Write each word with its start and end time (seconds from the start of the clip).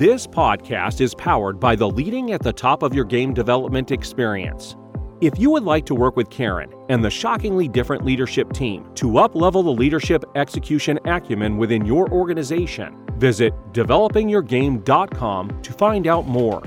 This 0.00 0.26
podcast 0.26 1.02
is 1.02 1.14
powered 1.14 1.60
by 1.60 1.76
the 1.76 1.86
leading 1.86 2.32
at 2.32 2.42
the 2.42 2.54
top 2.54 2.82
of 2.82 2.94
your 2.94 3.04
game 3.04 3.34
development 3.34 3.90
experience. 3.90 4.74
If 5.20 5.38
you 5.38 5.50
would 5.50 5.64
like 5.64 5.84
to 5.84 5.94
work 5.94 6.16
with 6.16 6.30
Karan 6.30 6.72
and 6.88 7.04
the 7.04 7.10
shockingly 7.10 7.68
different 7.68 8.06
leadership 8.06 8.50
team 8.54 8.88
to 8.94 9.08
uplevel 9.08 9.62
the 9.62 9.70
leadership 9.70 10.24
execution 10.36 10.98
acumen 11.04 11.58
within 11.58 11.84
your 11.84 12.08
organization, 12.08 12.96
visit 13.18 13.52
developingyourgame.com 13.74 15.60
to 15.60 15.72
find 15.74 16.06
out 16.06 16.26
more. 16.26 16.62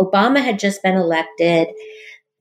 Obama 0.00 0.42
had 0.42 0.58
just 0.58 0.82
been 0.82 0.96
elected. 0.96 1.68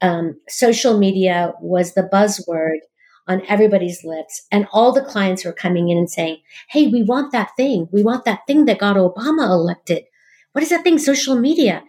Um, 0.02 0.34
social 0.50 0.98
media 0.98 1.54
was 1.62 1.94
the 1.94 2.10
buzzword 2.12 2.80
on 3.28 3.42
everybody's 3.48 4.04
lips. 4.04 4.48
And 4.52 4.68
all 4.72 4.92
the 4.92 5.04
clients 5.04 5.46
were 5.46 5.54
coming 5.54 5.90
in 5.90 5.98
and 5.98 6.10
saying, 6.10 6.38
Hey, 6.70 6.88
we 6.88 7.04
want 7.04 7.32
that 7.32 7.52
thing. 7.56 7.88
We 7.92 8.04
want 8.04 8.25
that 8.25 8.42
thing 8.48 8.66
that 8.66 8.79
got 8.79 8.96
Obama 8.96 9.48
elected. 9.48 10.04
What 10.54 10.64
is 10.64 10.70
that 10.70 10.84
thing? 10.84 10.98
Social 10.98 11.36
media. 11.36 11.84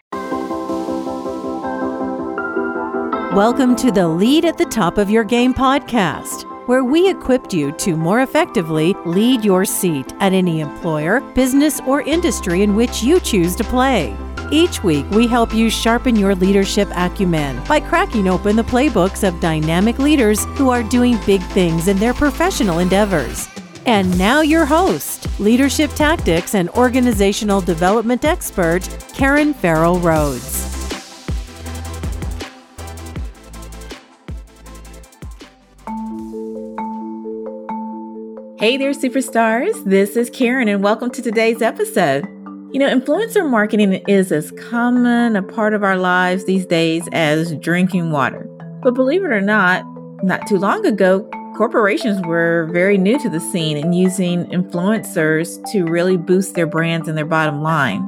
Welcome 3.34 3.76
to 3.76 3.90
the 3.90 4.06
Lead 4.06 4.44
at 4.44 4.58
the 4.58 4.66
Top 4.66 4.98
of 4.98 5.08
Your 5.08 5.24
Game 5.24 5.54
podcast, 5.54 6.44
where 6.68 6.84
we 6.84 7.08
equipped 7.08 7.54
you 7.54 7.72
to 7.78 7.96
more 7.96 8.20
effectively 8.20 8.94
lead 9.06 9.42
your 9.42 9.64
seat 9.64 10.12
at 10.20 10.34
any 10.34 10.60
employer, 10.60 11.20
business, 11.34 11.80
or 11.86 12.02
industry 12.02 12.62
in 12.62 12.76
which 12.76 13.02
you 13.02 13.18
choose 13.20 13.56
to 13.56 13.64
play. 13.64 14.14
Each 14.52 14.84
week, 14.84 15.08
we 15.12 15.26
help 15.26 15.54
you 15.54 15.70
sharpen 15.70 16.14
your 16.14 16.34
leadership 16.34 16.86
acumen 16.92 17.64
by 17.64 17.80
cracking 17.80 18.28
open 18.28 18.54
the 18.54 18.62
playbooks 18.62 19.26
of 19.26 19.40
dynamic 19.40 19.98
leaders 19.98 20.44
who 20.58 20.68
are 20.68 20.82
doing 20.82 21.18
big 21.24 21.40
things 21.44 21.88
in 21.88 21.96
their 21.96 22.12
professional 22.12 22.78
endeavors. 22.78 23.48
And 23.86 24.16
now, 24.18 24.42
your 24.42 24.66
host, 24.66 25.26
leadership 25.40 25.90
tactics 25.94 26.54
and 26.54 26.68
organizational 26.70 27.62
development 27.62 28.26
expert, 28.26 28.86
Karan 29.14 29.54
Ferrell 29.54 29.98
Rhodes. 30.00 30.70
Hey 38.60 38.76
there, 38.76 38.92
superstars. 38.92 39.82
This 39.86 40.14
is 40.14 40.28
Karan, 40.28 40.68
and 40.68 40.82
welcome 40.82 41.10
to 41.12 41.22
today's 41.22 41.62
episode. 41.62 42.41
You 42.72 42.78
know, 42.78 42.88
influencer 42.88 43.46
marketing 43.46 43.92
is 44.08 44.32
as 44.32 44.50
common 44.52 45.36
a 45.36 45.42
part 45.42 45.74
of 45.74 45.84
our 45.84 45.98
lives 45.98 46.46
these 46.46 46.64
days 46.64 47.06
as 47.12 47.54
drinking 47.56 48.12
water. 48.12 48.48
But 48.82 48.94
believe 48.94 49.22
it 49.22 49.30
or 49.30 49.42
not, 49.42 49.84
not 50.24 50.46
too 50.46 50.56
long 50.56 50.86
ago, 50.86 51.28
corporations 51.54 52.24
were 52.24 52.70
very 52.72 52.96
new 52.96 53.18
to 53.18 53.28
the 53.28 53.40
scene 53.40 53.76
and 53.76 53.94
using 53.94 54.46
influencers 54.46 55.62
to 55.70 55.84
really 55.84 56.16
boost 56.16 56.54
their 56.54 56.66
brands 56.66 57.08
and 57.08 57.18
their 57.18 57.26
bottom 57.26 57.60
line. 57.60 58.00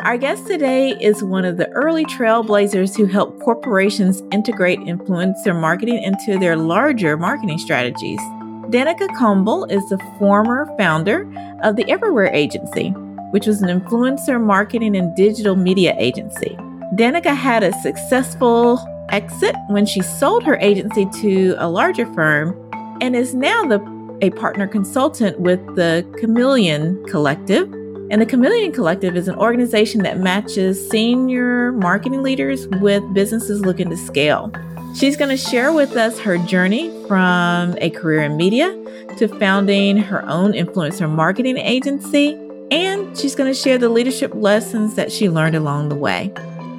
Our 0.00 0.18
guest 0.18 0.46
today 0.46 0.90
is 1.00 1.24
one 1.24 1.46
of 1.46 1.56
the 1.56 1.70
early 1.70 2.04
trailblazers 2.04 2.94
who 2.94 3.06
helped 3.06 3.40
corporations 3.40 4.22
integrate 4.30 4.80
influencer 4.80 5.58
marketing 5.58 6.02
into 6.02 6.38
their 6.38 6.58
larger 6.58 7.16
marketing 7.16 7.56
strategies. 7.56 8.20
Danica 8.68 9.08
Kombol 9.16 9.72
is 9.72 9.88
the 9.88 9.98
former 10.18 10.68
founder 10.76 11.22
of 11.62 11.76
the 11.76 11.90
Everywhere 11.90 12.30
Agency, 12.34 12.94
which 13.32 13.46
was 13.46 13.60
an 13.60 13.68
influencer 13.68 14.42
marketing 14.42 14.96
and 14.96 15.14
digital 15.16 15.56
media 15.56 15.94
agency. 15.98 16.56
Danica 16.94 17.34
had 17.34 17.62
a 17.62 17.72
successful 17.80 18.80
exit 19.08 19.56
when 19.68 19.84
she 19.84 20.00
sold 20.00 20.44
her 20.44 20.56
agency 20.56 21.06
to 21.20 21.54
a 21.58 21.68
larger 21.68 22.06
firm 22.14 22.56
and 23.00 23.16
is 23.16 23.34
now 23.34 23.64
the 23.64 23.80
a 24.22 24.30
partner 24.30 24.68
consultant 24.68 25.40
with 25.40 25.60
the 25.74 26.06
Chameleon 26.20 27.04
Collective. 27.06 27.64
And 28.10 28.20
the 28.22 28.26
Chameleon 28.26 28.70
Collective 28.70 29.16
is 29.16 29.26
an 29.26 29.34
organization 29.34 30.04
that 30.04 30.20
matches 30.20 30.88
senior 30.90 31.72
marketing 31.72 32.22
leaders 32.22 32.68
with 32.80 33.02
businesses 33.12 33.62
looking 33.62 33.90
to 33.90 33.96
scale. 33.96 34.52
She's 34.94 35.16
going 35.16 35.30
to 35.30 35.36
share 35.36 35.72
with 35.72 35.96
us 35.96 36.20
her 36.20 36.38
journey 36.38 36.90
from 37.08 37.74
a 37.78 37.90
career 37.90 38.22
in 38.22 38.36
media 38.36 38.70
to 39.18 39.26
founding 39.26 39.96
her 39.96 40.24
own 40.28 40.52
influencer 40.52 41.10
marketing 41.10 41.56
agency 41.56 42.34
and 42.72 43.18
she's 43.18 43.34
going 43.34 43.52
to 43.52 43.58
share 43.58 43.76
the 43.76 43.90
leadership 43.90 44.32
lessons 44.34 44.94
that 44.94 45.12
she 45.12 45.28
learned 45.28 45.54
along 45.54 45.90
the 45.90 45.94
way. 45.94 46.32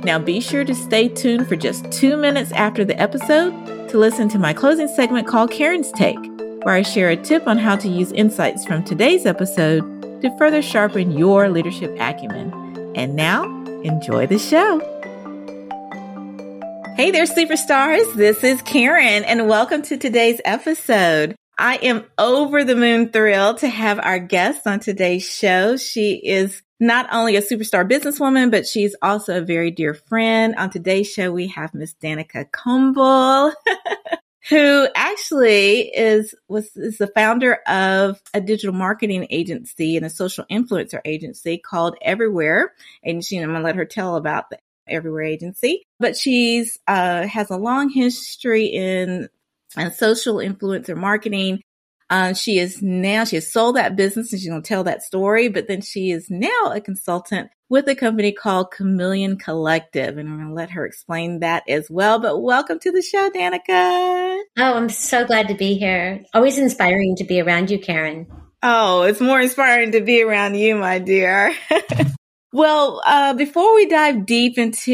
Now, 0.03 0.17
be 0.17 0.41
sure 0.41 0.65
to 0.65 0.73
stay 0.73 1.07
tuned 1.07 1.47
for 1.47 1.55
just 1.55 1.89
two 1.91 2.17
minutes 2.17 2.51
after 2.53 2.83
the 2.83 2.99
episode 2.99 3.51
to 3.89 3.99
listen 3.99 4.27
to 4.29 4.39
my 4.39 4.53
closing 4.53 4.87
segment 4.87 5.27
called 5.27 5.51
Karan's 5.51 5.91
Take, 5.91 6.17
where 6.63 6.73
I 6.73 6.81
share 6.81 7.09
a 7.09 7.15
tip 7.15 7.47
on 7.47 7.59
how 7.59 7.75
to 7.75 7.87
use 7.87 8.11
insights 8.11 8.65
from 8.65 8.83
today's 8.83 9.27
episode 9.27 9.83
to 10.23 10.35
further 10.39 10.63
sharpen 10.63 11.11
your 11.11 11.47
leadership 11.49 11.95
acumen. 11.99 12.51
And 12.95 13.15
now, 13.15 13.43
enjoy 13.83 14.25
the 14.25 14.39
show. 14.39 14.79
Hey 16.97 17.11
there, 17.11 17.25
superstars. 17.25 18.15
This 18.15 18.43
is 18.43 18.63
Karan, 18.63 19.25
and 19.25 19.47
welcome 19.47 19.83
to 19.83 19.97
today's 19.97 20.41
episode. 20.43 21.35
I 21.57 21.75
am 21.75 22.05
over 22.17 22.63
the 22.63 22.75
moon 22.75 23.09
thrilled 23.09 23.59
to 23.59 23.69
have 23.69 23.99
our 23.99 24.19
guest 24.19 24.65
on 24.65 24.79
today's 24.79 25.27
show. 25.27 25.77
She 25.77 26.15
is 26.15 26.61
not 26.79 27.07
only 27.11 27.35
a 27.35 27.41
superstar 27.41 27.89
businesswoman, 27.89 28.49
but 28.49 28.65
she's 28.65 28.95
also 29.01 29.37
a 29.37 29.45
very 29.45 29.69
dear 29.69 29.93
friend. 29.93 30.55
On 30.55 30.69
today's 30.69 31.11
show, 31.11 31.31
we 31.31 31.47
have 31.49 31.73
Miss 31.73 31.93
Danica 31.93 32.49
Kombol, 32.49 33.53
who 34.49 34.87
actually 34.95 35.81
is 35.95 36.33
was 36.47 36.75
is 36.75 36.97
the 36.97 37.07
founder 37.07 37.59
of 37.67 38.19
a 38.33 38.41
digital 38.41 38.73
marketing 38.73 39.27
agency 39.29 39.95
and 39.95 40.05
a 40.05 40.09
social 40.09 40.45
influencer 40.51 41.01
agency 41.05 41.59
called 41.59 41.95
Everywhere. 42.01 42.73
And 43.03 43.23
she, 43.23 43.37
I'm 43.37 43.53
gonna 43.53 43.63
let 43.63 43.75
her 43.75 43.85
tell 43.85 44.15
about 44.15 44.49
the 44.49 44.57
Everywhere 44.87 45.23
agency. 45.23 45.85
But 45.99 46.17
she's 46.17 46.79
uh, 46.87 47.27
has 47.27 47.51
a 47.51 47.57
long 47.57 47.89
history 47.89 48.65
in 48.65 49.29
and 49.78 49.94
social 49.94 50.35
influencer 50.35 50.95
marketing. 50.95 51.61
Uh, 52.09 52.34
she 52.34 52.59
is 52.59 52.81
now, 52.81 53.23
she 53.23 53.38
has 53.38 53.51
sold 53.51 53.75
that 53.75 53.95
business 53.95 54.31
and 54.31 54.39
she's 54.39 54.50
going 54.50 54.61
to 54.61 54.67
tell 54.67 54.84
that 54.84 55.01
story, 55.01 55.47
but 55.47 55.67
then 55.67 55.81
she 55.81 56.11
is 56.11 56.28
now 56.29 56.72
a 56.72 56.81
consultant 56.81 57.50
with 57.69 57.88
a 57.88 57.95
company 57.95 58.31
called 58.31 58.72
Chameleon 58.72 59.38
Collective. 59.38 60.17
And 60.17 60.29
I'm 60.29 60.38
going 60.38 60.50
to 60.50 60.53
let 60.53 60.72
her 60.72 60.85
explain 60.85 61.39
that 61.39 61.63
as 61.67 61.88
well. 61.89 62.19
But 62.19 62.39
welcome 62.39 62.78
to 62.79 62.91
the 62.91 63.01
show, 63.01 63.29
Danica. 63.31 64.41
Oh, 64.57 64.73
I'm 64.75 64.89
so 64.89 65.25
glad 65.25 65.47
to 65.47 65.56
be 65.56 65.75
here. 65.75 66.23
Always 66.33 66.59
inspiring 66.59 67.16
to 67.16 67.23
be 67.23 67.41
around 67.41 67.72
you, 67.72 67.79
Karan. 67.79 68.28
Oh, 68.62 69.03
it's 69.03 69.19
more 69.19 69.41
inspiring 69.41 69.94
to 69.94 70.01
be 70.01 70.22
around 70.22 70.56
you, 70.56 70.75
my 70.75 71.00
dear. 71.00 71.56
Well, 72.53 73.01
uh, 73.03 73.33
before 73.33 73.73
we 73.73 73.87
dive 73.87 74.27
deep 74.27 74.59
into 74.59 74.93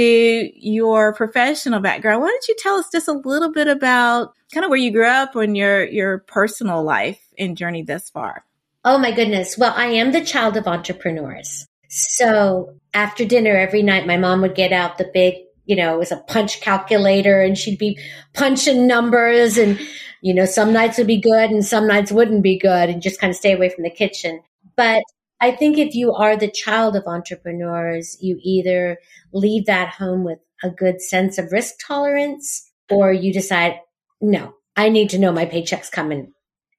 your 0.56 1.14
professional 1.14 1.82
background, 1.82 2.22
why 2.22 2.30
don't 2.30 2.48
you 2.48 2.56
tell 2.58 2.76
us 2.76 2.90
just 2.90 3.10
a 3.10 3.12
little 3.12 3.52
bit 3.52 3.68
about 3.68 4.34
kind 4.54 4.64
of 4.64 4.70
where 4.70 4.80
you 4.80 4.92
grew 4.92 5.06
up 5.06 5.36
and 5.36 5.58
your 5.58 5.86
your 5.86 6.20
personal 6.20 6.82
life 6.84 7.20
and 7.38 7.58
journey 7.58 7.84
thus 7.84 8.10
far? 8.10 8.46
Oh 8.86 8.98
my 8.98 9.12
goodness. 9.12 9.58
Well, 9.58 9.74
I 9.76 9.88
am 9.88 10.14
the 10.14 10.24
child 10.24 10.56
of 10.56 10.68
entrepreneurs. 10.68 11.68
So 11.90 12.76
after 12.94 13.26
dinner 13.26 13.58
every 13.58 13.84
night, 13.84 14.08
my 14.08 14.16
mom 14.16 14.40
would 14.40 14.56
get 14.56 14.72
out 14.72 14.98
the 14.98 15.12
big, 15.14 15.36
you 15.66 15.76
know, 15.76 15.94
it 15.96 16.00
was 16.00 16.14
a 16.14 16.24
punch 16.30 16.62
calculator 16.62 17.42
and 17.42 17.58
she'd 17.58 17.78
be 17.78 18.00
punching 18.36 18.88
numbers 18.88 19.58
and, 19.58 19.78
you 20.22 20.34
know, 20.34 20.46
some 20.46 20.72
nights 20.72 20.98
would 20.98 21.08
be 21.08 21.20
good 21.20 21.52
and 21.52 21.66
some 21.66 21.88
nights 21.88 22.10
wouldn't 22.10 22.42
be 22.42 22.58
good 22.58 22.90
and 22.90 23.02
just 23.02 23.20
kind 23.20 23.32
of 23.32 23.38
stay 23.38 23.52
away 23.52 23.68
from 23.68 23.84
the 23.84 23.90
kitchen. 23.90 24.42
But 24.78 25.04
I 25.42 25.52
think 25.52 25.78
if 25.78 25.96
you 25.96 26.14
are 26.14 26.36
the 26.36 26.52
child 26.52 26.96
of 26.96 27.08
entrepreneurs, 27.08 28.18
you 28.22 28.40
either 28.42 28.98
leave 29.32 29.66
that 29.68 29.94
home 29.94 30.24
with 30.24 30.40
a 30.64 30.70
good 30.70 31.02
sense 31.02 31.38
of 31.38 31.52
risk 31.52 31.76
tolerance 31.86 32.70
or 32.90 33.14
you 33.14 33.32
decide, 33.32 33.80
no, 34.20 34.54
I 34.76 34.90
need 34.90 35.10
to 35.12 35.20
know 35.20 35.32
my 35.32 35.46
paycheck's 35.46 35.90
coming 35.90 36.34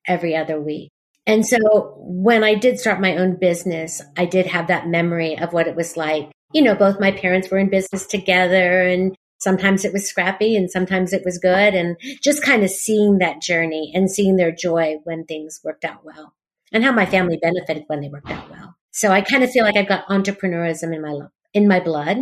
every 0.06 0.36
other 0.36 0.60
week. 0.60 0.90
And 1.26 1.46
so 1.46 1.94
when 1.96 2.44
I 2.44 2.54
did 2.54 2.78
start 2.78 3.00
my 3.00 3.16
own 3.16 3.36
business, 3.36 4.02
I 4.16 4.26
did 4.26 4.46
have 4.46 4.66
that 4.66 4.88
memory 4.88 5.38
of 5.38 5.52
what 5.52 5.68
it 5.68 5.76
was 5.76 5.96
like. 5.96 6.30
You 6.52 6.62
know, 6.62 6.74
both 6.74 7.00
my 7.00 7.12
parents 7.12 7.50
were 7.50 7.58
in 7.58 7.70
business 7.70 8.06
together 8.06 8.82
and 8.82 9.14
sometimes 9.38 9.84
it 9.84 9.92
was 9.92 10.08
scrappy 10.08 10.56
and 10.56 10.70
sometimes 10.70 11.12
it 11.12 11.22
was 11.24 11.38
good 11.38 11.74
and 11.74 11.96
just 12.22 12.42
kind 12.42 12.62
of 12.62 12.70
seeing 12.70 13.18
that 13.18 13.40
journey 13.40 13.92
and 13.94 14.10
seeing 14.10 14.36
their 14.36 14.52
joy 14.52 14.96
when 15.04 15.24
things 15.24 15.60
worked 15.64 15.84
out 15.84 16.04
well 16.04 16.34
and 16.72 16.84
how 16.84 16.92
my 16.92 17.06
family 17.06 17.38
benefited 17.40 17.84
when 17.86 18.00
they 18.00 18.08
worked 18.08 18.30
out 18.30 18.50
well. 18.50 18.74
So 18.92 19.10
I 19.10 19.20
kind 19.20 19.44
of 19.44 19.50
feel 19.50 19.64
like 19.64 19.76
I've 19.76 19.88
got 19.88 20.06
entrepreneurism 20.08 20.94
in 20.94 21.02
my 21.02 21.18
in 21.54 21.68
my 21.68 21.80
blood. 21.80 22.18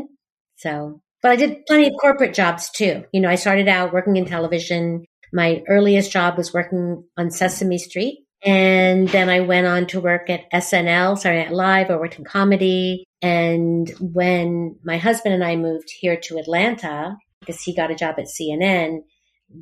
So, 0.57 1.01
but 1.23 1.33
I 1.33 1.37
did 1.37 1.67
plenty 1.67 1.89
of 1.89 1.95
corporate 2.01 2.35
jobs 2.35 2.71
too. 2.71 3.05
You 3.13 3.21
know, 3.21 3.29
I 3.29 3.37
started 3.37 3.69
out 3.69 3.93
working 3.93 4.17
in 4.17 4.27
television. 4.27 5.05
My 5.33 5.63
earliest 5.69 6.11
job 6.11 6.37
was 6.37 6.55
working 6.55 7.05
on 7.17 7.31
Sesame 7.31 7.79
Street. 7.79 8.25
And 8.45 9.09
then 9.09 9.29
I 9.29 9.41
went 9.41 9.67
on 9.67 9.87
to 9.89 10.01
work 10.01 10.31
at 10.31 10.51
SNL, 10.53 11.19
Saturday 11.19 11.45
Night 11.45 11.53
Live. 11.53 11.91
I 11.91 11.97
worked 11.97 12.19
in 12.19 12.25
comedy. 12.25 13.05
And 13.21 13.93
when 14.01 14.77
my 14.85 14.97
husband 14.97 15.35
and 15.35 15.43
I 15.43 15.57
moved 15.57 15.91
here 15.99 16.17
to 16.25 16.39
Atlanta, 16.39 17.17
because 17.41 17.61
he 17.61 17.75
got 17.75 17.91
a 17.91 17.97
job 17.97 18.15
at 18.19 18.27
CNN, 18.27 19.01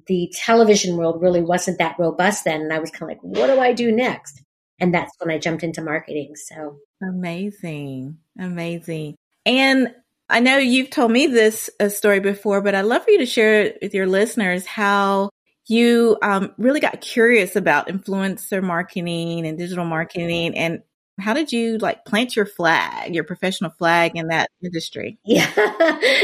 the 0.08 0.30
television 0.34 0.96
world 0.96 1.22
really 1.22 1.40
wasn't 1.40 1.78
that 1.78 1.96
robust 1.98 2.44
then. 2.44 2.60
And 2.60 2.72
I 2.72 2.78
was 2.78 2.90
kind 2.90 3.10
of 3.10 3.16
like, 3.16 3.22
what 3.22 3.46
do 3.46 3.60
I 3.60 3.72
do 3.72 3.90
next? 3.90 4.42
And 4.78 4.92
that's 4.92 5.12
when 5.18 5.34
I 5.34 5.38
jumped 5.38 5.62
into 5.62 5.82
marketing. 5.82 6.36
So 6.36 6.78
amazing. 7.02 8.18
Amazing. 8.38 9.16
And 9.44 9.94
I 10.28 10.40
know 10.40 10.58
you've 10.58 10.90
told 10.90 11.12
me 11.12 11.26
this 11.28 11.70
uh, 11.78 11.88
story 11.88 12.20
before, 12.20 12.60
but 12.60 12.74
I'd 12.74 12.82
love 12.82 13.04
for 13.04 13.10
you 13.10 13.18
to 13.18 13.26
share 13.26 13.62
it 13.62 13.78
with 13.80 13.94
your 13.94 14.06
listeners 14.06 14.66
how 14.66 15.30
you 15.68 16.16
um, 16.22 16.52
really 16.58 16.80
got 16.80 17.00
curious 17.00 17.56
about 17.56 17.88
influencer 17.88 18.62
marketing 18.62 19.46
and 19.46 19.58
digital 19.58 19.84
marketing 19.84 20.56
and 20.56 20.82
how 21.18 21.32
did 21.32 21.50
you 21.50 21.78
like 21.78 22.04
plant 22.04 22.36
your 22.36 22.44
flag, 22.44 23.14
your 23.14 23.24
professional 23.24 23.70
flag 23.78 24.12
in 24.14 24.28
that 24.28 24.50
industry? 24.62 25.18
Yeah. 25.24 25.50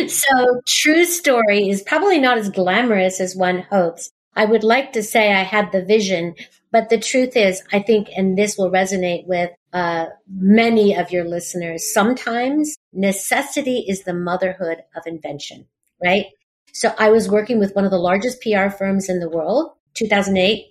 so, 0.06 0.60
true 0.66 1.04
story 1.04 1.68
is 1.68 1.82
probably 1.82 2.18
not 2.18 2.38
as 2.38 2.50
glamorous 2.50 3.20
as 3.20 3.34
one 3.34 3.64
hopes. 3.70 4.10
I 4.34 4.44
would 4.44 4.64
like 4.64 4.92
to 4.92 5.02
say 5.02 5.32
I 5.32 5.42
had 5.42 5.72
the 5.72 5.84
vision, 5.84 6.34
but 6.70 6.88
the 6.88 6.98
truth 6.98 7.36
is, 7.36 7.62
I 7.72 7.80
think, 7.80 8.08
and 8.16 8.36
this 8.36 8.56
will 8.56 8.70
resonate 8.70 9.26
with 9.26 9.50
uh, 9.72 10.06
many 10.28 10.96
of 10.96 11.10
your 11.10 11.24
listeners, 11.24 11.92
sometimes 11.92 12.76
necessity 12.92 13.84
is 13.88 14.04
the 14.04 14.14
motherhood 14.14 14.78
of 14.96 15.06
invention, 15.06 15.66
right? 16.02 16.26
So 16.72 16.94
I 16.98 17.10
was 17.10 17.28
working 17.28 17.58
with 17.58 17.74
one 17.74 17.84
of 17.84 17.90
the 17.90 17.98
largest 17.98 18.42
PR 18.42 18.70
firms 18.70 19.08
in 19.08 19.20
the 19.20 19.28
world, 19.28 19.72
2008 19.94 20.64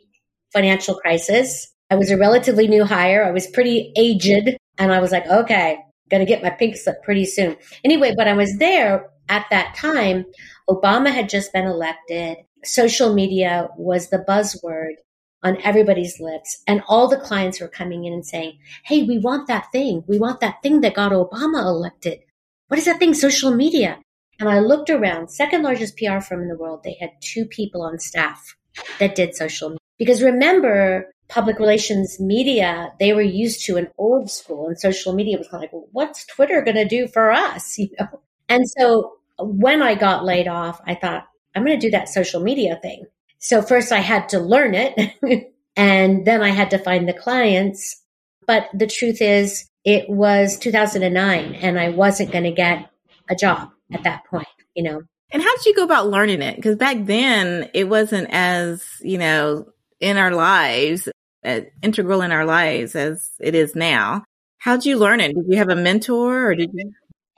financial 0.51 0.95
crisis. 0.95 1.71
I 1.89 1.95
was 1.95 2.09
a 2.09 2.17
relatively 2.17 2.67
new 2.67 2.85
hire. 2.85 3.23
I 3.23 3.31
was 3.31 3.47
pretty 3.47 3.91
aged 3.95 4.57
and 4.77 4.91
I 4.91 4.99
was 4.99 5.11
like, 5.11 5.27
okay, 5.27 5.77
gonna 6.09 6.25
get 6.25 6.43
my 6.43 6.49
pink 6.49 6.75
slip 6.75 7.03
pretty 7.03 7.25
soon. 7.25 7.57
Anyway, 7.83 8.13
but 8.15 8.27
I 8.27 8.33
was 8.33 8.57
there 8.57 9.09
at 9.29 9.45
that 9.51 9.75
time. 9.75 10.25
Obama 10.69 11.11
had 11.11 11.29
just 11.29 11.53
been 11.53 11.65
elected. 11.65 12.37
Social 12.63 13.13
media 13.13 13.69
was 13.77 14.09
the 14.09 14.23
buzzword 14.27 14.95
on 15.43 15.57
everybody's 15.63 16.19
lips. 16.19 16.61
And 16.67 16.83
all 16.87 17.07
the 17.07 17.17
clients 17.17 17.59
were 17.59 17.67
coming 17.67 18.05
in 18.05 18.13
and 18.13 18.25
saying, 18.25 18.59
Hey, 18.85 19.03
we 19.03 19.17
want 19.17 19.47
that 19.47 19.71
thing. 19.71 20.03
We 20.07 20.19
want 20.19 20.39
that 20.41 20.61
thing 20.61 20.81
that 20.81 20.93
got 20.93 21.11
Obama 21.11 21.65
elected. 21.65 22.19
What 22.67 22.79
is 22.79 22.85
that 22.85 22.99
thing? 22.99 23.13
Social 23.13 23.51
media. 23.51 23.99
And 24.39 24.49
I 24.49 24.59
looked 24.59 24.89
around, 24.89 25.29
second 25.29 25.63
largest 25.63 25.97
PR 25.97 26.19
firm 26.19 26.41
in 26.41 26.47
the 26.47 26.57
world. 26.57 26.81
They 26.83 26.97
had 26.99 27.11
two 27.21 27.45
people 27.45 27.81
on 27.81 27.99
staff 27.99 28.55
that 28.99 29.15
did 29.15 29.35
social 29.35 29.69
media. 29.69 29.77
Because 29.99 30.23
remember, 30.23 31.11
public 31.27 31.59
relations 31.59 32.19
media, 32.19 32.91
they 32.99 33.13
were 33.13 33.21
used 33.21 33.65
to 33.65 33.77
an 33.77 33.87
old 33.97 34.29
school 34.29 34.67
and 34.67 34.79
social 34.79 35.13
media 35.13 35.37
was 35.37 35.47
kind 35.47 35.63
of 35.63 35.67
like, 35.67 35.73
well, 35.73 35.87
what's 35.91 36.25
Twitter 36.25 36.61
going 36.61 36.75
to 36.75 36.85
do 36.85 37.07
for 37.07 37.31
us? 37.31 37.77
You 37.79 37.89
know? 37.99 38.21
And 38.49 38.69
so 38.69 39.13
when 39.39 39.81
I 39.81 39.95
got 39.95 40.25
laid 40.25 40.47
off, 40.47 40.81
I 40.85 40.95
thought, 40.95 41.25
I'm 41.55 41.65
going 41.65 41.79
to 41.79 41.87
do 41.87 41.91
that 41.91 42.09
social 42.09 42.41
media 42.41 42.79
thing. 42.81 43.05
So 43.39 43.61
first 43.61 43.91
I 43.91 43.99
had 43.99 44.29
to 44.29 44.39
learn 44.39 44.75
it 44.75 44.93
and 45.75 46.25
then 46.25 46.41
I 46.41 46.49
had 46.49 46.71
to 46.71 46.77
find 46.77 47.07
the 47.07 47.13
clients. 47.13 48.01
But 48.47 48.67
the 48.73 48.87
truth 48.87 49.21
is 49.21 49.69
it 49.83 50.09
was 50.09 50.57
2009 50.59 51.55
and 51.55 51.79
I 51.79 51.89
wasn't 51.89 52.31
going 52.31 52.43
to 52.43 52.51
get 52.51 52.89
a 53.29 53.35
job 53.35 53.69
at 53.91 54.03
that 54.03 54.25
point, 54.25 54.47
you 54.75 54.83
know. 54.83 55.01
And 55.31 55.41
how 55.41 55.55
did 55.55 55.65
you 55.65 55.75
go 55.75 55.83
about 55.83 56.09
learning 56.09 56.41
it? 56.41 56.55
Because 56.55 56.75
back 56.75 56.97
then 57.05 57.69
it 57.73 57.85
wasn't 57.85 58.27
as, 58.31 58.85
you 59.01 59.17
know, 59.17 59.67
in 59.99 60.17
our 60.17 60.31
lives, 60.31 61.07
uh, 61.45 61.61
integral 61.81 62.21
in 62.21 62.31
our 62.31 62.45
lives 62.45 62.95
as 62.95 63.29
it 63.39 63.55
is 63.55 63.75
now. 63.75 64.23
How'd 64.57 64.85
you 64.85 64.97
learn 64.97 65.21
it? 65.21 65.33
Did 65.33 65.45
you 65.47 65.57
have 65.57 65.69
a 65.69 65.75
mentor 65.75 66.47
or 66.47 66.55
did 66.55 66.69
you? 66.73 66.91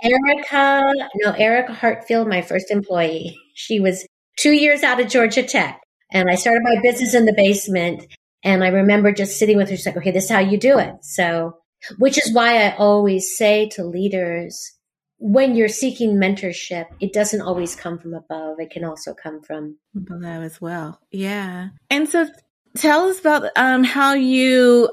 Erica, 0.04 0.92
no, 1.16 1.32
Erica 1.32 1.74
Hartfield, 1.74 2.28
my 2.28 2.42
first 2.42 2.70
employee. 2.70 3.38
She 3.56 3.80
was 3.80 4.06
two 4.38 4.52
years 4.52 4.84
out 4.84 5.00
of 5.00 5.08
Georgia 5.08 5.44
Tech. 5.44 5.80
And 6.12 6.30
I 6.30 6.36
started 6.36 6.62
my 6.64 6.80
business 6.82 7.16
in 7.16 7.26
the 7.26 7.34
basement. 7.34 8.06
And 8.44 8.64
I 8.64 8.68
remember 8.68 9.12
just 9.12 9.40
sitting 9.40 9.58
with 9.58 9.70
her. 9.70 9.76
She's 9.76 9.86
like, 9.86 9.98
okay, 9.98 10.12
this 10.12 10.26
is 10.26 10.30
how 10.30 10.40
you 10.40 10.58
do 10.58 10.78
it. 10.78 10.94
So, 11.02 11.58
which 11.98 12.18
is 12.18 12.34
why 12.34 12.66
I 12.66 12.76
always 12.76 13.36
say 13.38 13.70
to 13.70 13.84
leaders, 13.84 14.74
when 15.18 15.56
you're 15.56 15.70
seeking 15.70 16.18
mentorship, 16.18 16.86
it 17.00 17.14
doesn't 17.14 17.42
always 17.42 17.76
come 17.76 17.98
from 17.98 18.14
above. 18.14 18.60
It 18.60 18.72
can 18.72 18.84
also 18.84 19.14
come 19.14 19.42
from 19.42 19.78
below 20.04 20.42
as 20.42 20.60
well. 20.60 21.00
Yeah. 21.12 21.70
And 21.90 22.10
so 22.10 22.28
tell 22.76 23.08
us 23.08 23.20
about 23.20 23.50
um, 23.56 23.84
how 23.86 24.14
you 24.14 24.90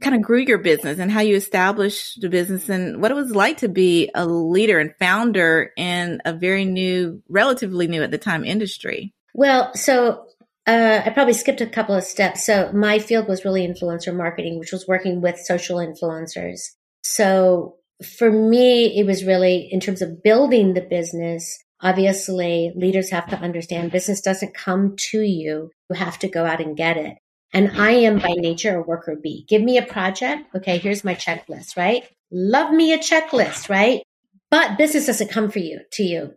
kind 0.00 0.14
of 0.14 0.22
grew 0.22 0.40
your 0.40 0.58
business 0.58 0.98
and 0.98 1.10
how 1.10 1.20
you 1.20 1.36
established 1.36 2.20
the 2.20 2.28
business 2.28 2.68
and 2.68 3.00
what 3.00 3.10
it 3.10 3.14
was 3.14 3.30
like 3.30 3.58
to 3.58 3.68
be 3.68 4.10
a 4.14 4.26
leader 4.26 4.78
and 4.78 4.94
founder 4.98 5.72
in 5.76 6.20
a 6.24 6.32
very 6.32 6.64
new, 6.64 7.22
relatively 7.28 7.86
new 7.86 8.02
at 8.02 8.10
the 8.10 8.18
time 8.18 8.44
industry. 8.44 9.12
Well, 9.34 9.74
so 9.74 10.26
uh, 10.66 11.02
I 11.04 11.10
probably 11.10 11.34
skipped 11.34 11.60
a 11.60 11.66
couple 11.66 11.94
of 11.94 12.04
steps. 12.04 12.46
So 12.46 12.72
my 12.72 12.98
field 12.98 13.28
was 13.28 13.44
really 13.44 13.66
influencer 13.66 14.14
marketing, 14.14 14.58
which 14.58 14.72
was 14.72 14.86
working 14.86 15.20
with 15.20 15.38
social 15.38 15.78
influencers. 15.78 16.60
So 17.02 17.76
for 18.18 18.30
me, 18.30 18.98
it 18.98 19.06
was 19.06 19.24
really 19.24 19.68
in 19.70 19.80
terms 19.80 20.02
of 20.02 20.22
building 20.22 20.74
the 20.74 20.80
business. 20.80 21.58
Obviously, 21.82 22.72
leaders 22.74 23.10
have 23.10 23.28
to 23.30 23.36
understand 23.36 23.90
business 23.90 24.20
doesn't 24.20 24.54
come 24.54 24.96
to 25.10 25.20
you. 25.20 25.70
You 25.88 25.96
have 25.96 26.18
to 26.20 26.28
go 26.28 26.44
out 26.44 26.60
and 26.60 26.76
get 26.76 26.96
it. 26.96 27.14
And 27.52 27.80
I 27.80 27.90
am 27.92 28.18
by 28.18 28.34
nature 28.36 28.76
a 28.76 28.82
worker 28.82 29.16
bee. 29.20 29.44
Give 29.48 29.62
me 29.62 29.76
a 29.76 29.82
project. 29.82 30.54
Okay, 30.54 30.78
here's 30.78 31.04
my 31.04 31.14
checklist, 31.14 31.76
right? 31.76 32.04
Love 32.30 32.72
me 32.72 32.92
a 32.92 32.98
checklist, 32.98 33.68
right? 33.68 34.02
But 34.50 34.78
business 34.78 35.06
doesn't 35.06 35.30
come 35.30 35.50
for 35.50 35.58
you, 35.58 35.80
to 35.92 36.02
you. 36.02 36.34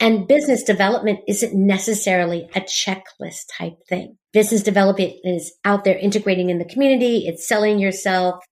And 0.00 0.26
business 0.26 0.62
development 0.62 1.20
isn't 1.28 1.54
necessarily 1.54 2.48
a 2.54 2.60
checklist 2.60 3.46
type 3.56 3.74
thing. 3.88 4.16
Business 4.32 4.62
development 4.62 5.14
is 5.22 5.52
out 5.64 5.84
there 5.84 5.96
integrating 5.96 6.50
in 6.50 6.58
the 6.58 6.64
community. 6.64 7.26
It's 7.26 7.46
selling 7.46 7.78
yourself. 7.78 8.42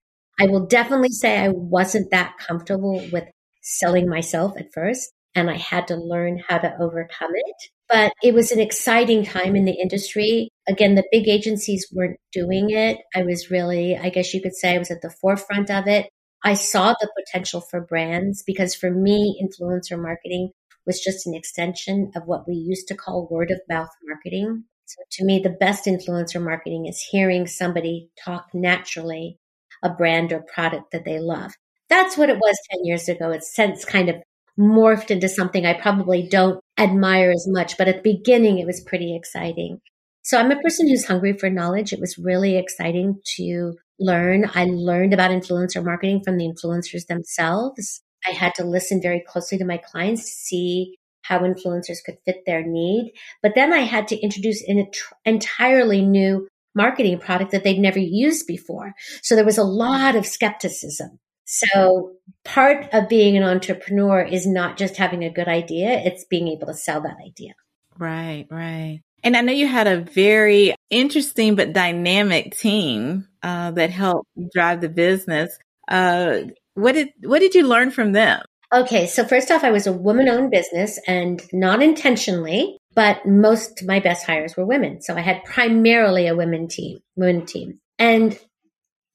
I 0.40 0.46
will 0.46 0.66
definitely 0.66 1.10
say 1.10 1.38
I 1.38 1.48
wasn't 1.48 2.10
that 2.10 2.34
comfortable 2.38 3.06
with 3.12 3.24
selling 3.62 4.08
myself 4.08 4.52
at 4.58 4.72
first. 4.72 5.12
And 5.34 5.50
I 5.50 5.56
had 5.56 5.88
to 5.88 5.96
learn 5.96 6.42
how 6.46 6.58
to 6.58 6.76
overcome 6.78 7.30
it. 7.34 7.70
But 7.88 8.12
it 8.22 8.34
was 8.34 8.52
an 8.52 8.60
exciting 8.60 9.24
time 9.24 9.56
in 9.56 9.64
the 9.64 9.78
industry. 9.80 10.48
Again, 10.68 10.94
the 10.94 11.04
big 11.10 11.28
agencies 11.28 11.86
weren't 11.92 12.18
doing 12.32 12.70
it. 12.70 12.98
I 13.14 13.22
was 13.22 13.50
really, 13.50 13.96
I 13.96 14.08
guess 14.10 14.32
you 14.34 14.42
could 14.42 14.54
say 14.54 14.74
I 14.74 14.78
was 14.78 14.90
at 14.90 15.02
the 15.02 15.10
forefront 15.10 15.70
of 15.70 15.86
it. 15.86 16.08
I 16.44 16.54
saw 16.54 16.94
the 17.00 17.10
potential 17.16 17.60
for 17.60 17.80
brands 17.80 18.42
because 18.42 18.74
for 18.74 18.90
me, 18.90 19.40
influencer 19.42 20.00
marketing 20.00 20.50
was 20.86 21.00
just 21.00 21.26
an 21.26 21.34
extension 21.34 22.10
of 22.16 22.24
what 22.26 22.48
we 22.48 22.54
used 22.54 22.88
to 22.88 22.96
call 22.96 23.28
word 23.30 23.50
of 23.50 23.60
mouth 23.68 23.90
marketing. 24.04 24.64
So 24.86 25.02
to 25.12 25.24
me, 25.24 25.38
the 25.38 25.50
best 25.50 25.86
influencer 25.86 26.42
marketing 26.42 26.86
is 26.86 27.00
hearing 27.00 27.46
somebody 27.46 28.10
talk 28.24 28.48
naturally 28.52 29.38
a 29.82 29.90
brand 29.90 30.32
or 30.32 30.40
product 30.40 30.92
that 30.92 31.04
they 31.04 31.18
love. 31.18 31.52
That's 31.88 32.16
what 32.16 32.30
it 32.30 32.38
was 32.38 32.58
10 32.70 32.84
years 32.84 33.08
ago. 33.08 33.30
It's 33.30 33.54
since 33.54 33.84
kind 33.84 34.08
of 34.08 34.16
morphed 34.58 35.10
into 35.10 35.28
something 35.28 35.64
I 35.64 35.74
probably 35.74 36.28
don't 36.28 36.60
admire 36.78 37.30
as 37.30 37.46
much, 37.48 37.76
but 37.78 37.88
at 37.88 38.02
the 38.02 38.14
beginning 38.14 38.58
it 38.58 38.66
was 38.66 38.80
pretty 38.80 39.16
exciting. 39.16 39.80
So 40.22 40.38
I'm 40.38 40.52
a 40.52 40.60
person 40.60 40.88
who's 40.88 41.06
hungry 41.06 41.32
for 41.32 41.50
knowledge. 41.50 41.92
It 41.92 42.00
was 42.00 42.18
really 42.18 42.56
exciting 42.56 43.20
to 43.36 43.74
learn. 43.98 44.48
I 44.54 44.64
learned 44.64 45.12
about 45.12 45.30
influencer 45.30 45.84
marketing 45.84 46.22
from 46.24 46.36
the 46.36 46.46
influencers 46.46 47.06
themselves. 47.06 48.02
I 48.26 48.30
had 48.30 48.54
to 48.56 48.64
listen 48.64 49.02
very 49.02 49.22
closely 49.26 49.58
to 49.58 49.64
my 49.64 49.78
clients 49.78 50.24
to 50.24 50.30
see 50.30 50.96
how 51.22 51.40
influencers 51.40 51.98
could 52.04 52.18
fit 52.24 52.42
their 52.46 52.62
need. 52.64 53.12
But 53.42 53.52
then 53.54 53.72
I 53.72 53.80
had 53.80 54.08
to 54.08 54.20
introduce 54.20 54.62
an 54.66 54.86
entirely 55.24 56.02
new 56.02 56.48
marketing 56.74 57.18
product 57.18 57.52
that 57.52 57.64
they'd 57.64 57.78
never 57.78 57.98
used 57.98 58.46
before. 58.46 58.94
So 59.22 59.34
there 59.34 59.44
was 59.44 59.58
a 59.58 59.64
lot 59.64 60.16
of 60.16 60.26
skepticism. 60.26 61.18
So 61.44 62.12
part 62.44 62.88
of 62.92 63.08
being 63.08 63.36
an 63.36 63.42
entrepreneur 63.42 64.22
is 64.22 64.46
not 64.46 64.76
just 64.76 64.96
having 64.96 65.24
a 65.24 65.32
good 65.32 65.48
idea, 65.48 65.90
it's 65.90 66.24
being 66.24 66.48
able 66.48 66.66
to 66.68 66.74
sell 66.74 67.02
that 67.02 67.16
idea. 67.24 67.54
Right, 67.98 68.46
right. 68.50 69.00
And 69.24 69.36
I 69.36 69.40
know 69.40 69.52
you 69.52 69.68
had 69.68 69.86
a 69.86 70.00
very 70.00 70.74
interesting 70.90 71.54
but 71.54 71.72
dynamic 71.72 72.56
team 72.56 73.28
uh, 73.42 73.70
that 73.72 73.90
helped 73.90 74.28
drive 74.52 74.80
the 74.80 74.88
business. 74.88 75.56
Uh, 75.88 76.40
what 76.74 76.92
did 76.92 77.10
what 77.22 77.40
did 77.40 77.54
you 77.54 77.66
learn 77.66 77.90
from 77.90 78.12
them? 78.12 78.42
Okay, 78.72 79.06
so 79.06 79.24
first 79.24 79.50
off, 79.50 79.64
I 79.64 79.70
was 79.70 79.86
a 79.86 79.92
woman-owned 79.92 80.50
business, 80.50 80.98
and 81.06 81.42
not 81.52 81.82
intentionally 81.82 82.78
but 82.94 83.26
most 83.26 83.84
my 83.84 84.00
best 84.00 84.26
hires 84.26 84.56
were 84.56 84.66
women. 84.66 85.00
So 85.00 85.14
I 85.14 85.20
had 85.20 85.44
primarily 85.44 86.26
a 86.26 86.36
women 86.36 86.68
team, 86.68 86.98
women 87.16 87.46
team. 87.46 87.78
And 87.98 88.38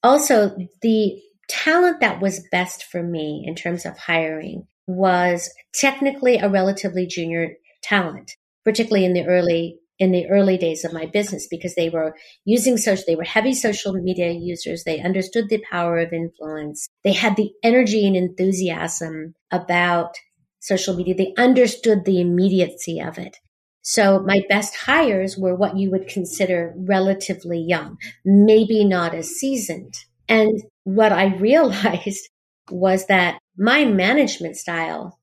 also 0.03 0.55
the 0.81 1.21
talent 1.47 1.99
that 2.01 2.21
was 2.21 2.47
best 2.51 2.83
for 2.83 3.01
me 3.03 3.43
in 3.45 3.55
terms 3.55 3.85
of 3.85 3.97
hiring 3.97 4.67
was 4.87 5.49
technically 5.73 6.37
a 6.37 6.49
relatively 6.49 7.05
junior 7.05 7.53
talent, 7.81 8.31
particularly 8.63 9.05
in 9.05 9.13
the 9.13 9.25
early 9.25 9.79
in 9.99 10.11
the 10.11 10.29
early 10.29 10.57
days 10.57 10.85
of 10.85 10.93
my 10.93 11.07
business 11.07 11.47
because 11.49 11.73
they 11.73 11.89
were 11.89 12.15
using 12.45 12.77
social 12.77 13.03
they 13.07 13.15
were 13.15 13.23
heavy 13.23 13.53
social 13.53 13.93
media 13.93 14.31
users. 14.31 14.83
They 14.83 14.99
understood 15.01 15.49
the 15.49 15.63
power 15.71 15.97
of 15.97 16.13
influence. 16.13 16.87
They 17.03 17.13
had 17.13 17.35
the 17.35 17.51
energy 17.63 18.05
and 18.05 18.15
enthusiasm 18.15 19.33
about 19.51 20.15
social 20.59 20.95
media. 20.95 21.15
They 21.15 21.33
understood 21.37 22.05
the 22.05 22.21
immediacy 22.21 22.99
of 22.99 23.17
it. 23.17 23.37
So 23.81 24.19
my 24.19 24.41
best 24.49 24.75
hires 24.75 25.37
were 25.37 25.55
what 25.55 25.77
you 25.77 25.89
would 25.91 26.09
consider 26.09 26.73
relatively 26.75 27.59
young, 27.59 27.97
maybe 28.25 28.83
not 28.83 29.15
as 29.15 29.29
seasoned, 29.29 29.95
And 30.27 30.61
what 30.87 31.11
I 31.11 31.35
realized 31.35 32.29
was 32.71 33.07
that 33.07 33.39
my 33.57 33.83
management 33.83 34.55
style 34.55 35.19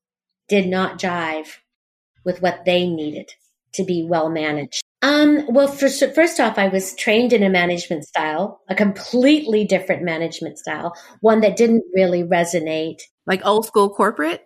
did 0.47 0.67
not 0.67 0.99
jive 0.99 1.47
with 2.23 2.41
what 2.41 2.65
they 2.65 2.87
needed 2.87 3.31
to 3.73 3.83
be 3.83 4.05
well 4.07 4.29
managed. 4.29 4.81
Um, 5.01 5.45
well, 5.49 5.67
first, 5.67 6.03
first 6.13 6.39
off, 6.39 6.57
I 6.57 6.67
was 6.67 6.95
trained 6.95 7.33
in 7.33 7.43
a 7.43 7.49
management 7.49 8.05
style, 8.05 8.61
a 8.69 8.75
completely 8.75 9.65
different 9.65 10.03
management 10.03 10.57
style, 10.59 10.93
one 11.21 11.41
that 11.41 11.57
didn't 11.57 11.83
really 11.93 12.23
resonate. 12.23 13.01
Like 13.25 13.45
old 13.45 13.65
school 13.65 13.89
corporate? 13.89 14.45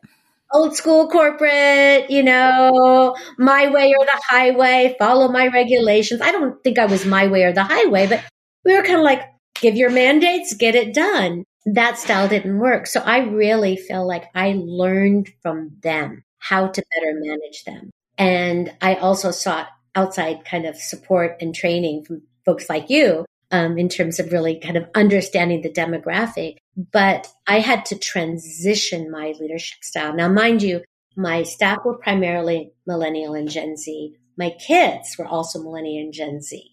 Old 0.53 0.75
school 0.75 1.09
corporate, 1.09 2.09
you 2.09 2.23
know, 2.23 3.15
my 3.37 3.69
way 3.69 3.93
or 3.97 4.05
the 4.05 4.21
highway, 4.29 4.95
follow 4.97 5.27
my 5.27 5.47
regulations. 5.47 6.21
I 6.21 6.31
don't 6.31 6.61
think 6.63 6.79
I 6.79 6.85
was 6.85 7.05
my 7.05 7.27
way 7.27 7.43
or 7.43 7.53
the 7.53 7.63
highway, 7.63 8.07
but 8.07 8.23
we 8.65 8.75
were 8.75 8.83
kind 8.83 8.97
of 8.97 9.03
like, 9.03 9.21
give 9.61 9.75
your 9.75 9.89
mandates, 9.89 10.53
get 10.53 10.75
it 10.75 10.93
done. 10.93 11.43
That 11.65 11.97
style 11.97 12.27
didn't 12.27 12.59
work. 12.59 12.87
So 12.87 13.01
I 13.01 13.19
really 13.19 13.75
feel 13.75 14.07
like 14.07 14.25
I 14.33 14.55
learned 14.57 15.29
from 15.41 15.71
them 15.83 16.23
how 16.39 16.67
to 16.67 16.83
better 16.93 17.13
manage 17.19 17.63
them. 17.65 17.91
And 18.17 18.73
I 18.81 18.95
also 18.95 19.31
sought 19.31 19.67
outside 19.95 20.45
kind 20.45 20.65
of 20.65 20.77
support 20.77 21.37
and 21.41 21.53
training 21.53 22.05
from 22.05 22.21
folks 22.45 22.69
like 22.69 22.89
you 22.89 23.25
um, 23.51 23.77
in 23.77 23.89
terms 23.89 24.19
of 24.19 24.31
really 24.31 24.59
kind 24.59 24.77
of 24.77 24.87
understanding 24.95 25.61
the 25.61 25.71
demographic. 25.71 26.57
But 26.91 27.27
I 27.47 27.59
had 27.59 27.85
to 27.85 27.97
transition 27.97 29.11
my 29.11 29.33
leadership 29.39 29.83
style. 29.83 30.13
Now, 30.13 30.29
mind 30.29 30.61
you, 30.61 30.81
my 31.15 31.43
staff 31.43 31.79
were 31.83 31.97
primarily 31.97 32.71
millennial 32.87 33.33
and 33.33 33.49
Gen 33.49 33.75
Z. 33.75 34.15
My 34.37 34.51
kids 34.51 35.17
were 35.17 35.27
also 35.27 35.61
millennial 35.61 36.05
and 36.05 36.13
Gen 36.13 36.41
Z. 36.41 36.63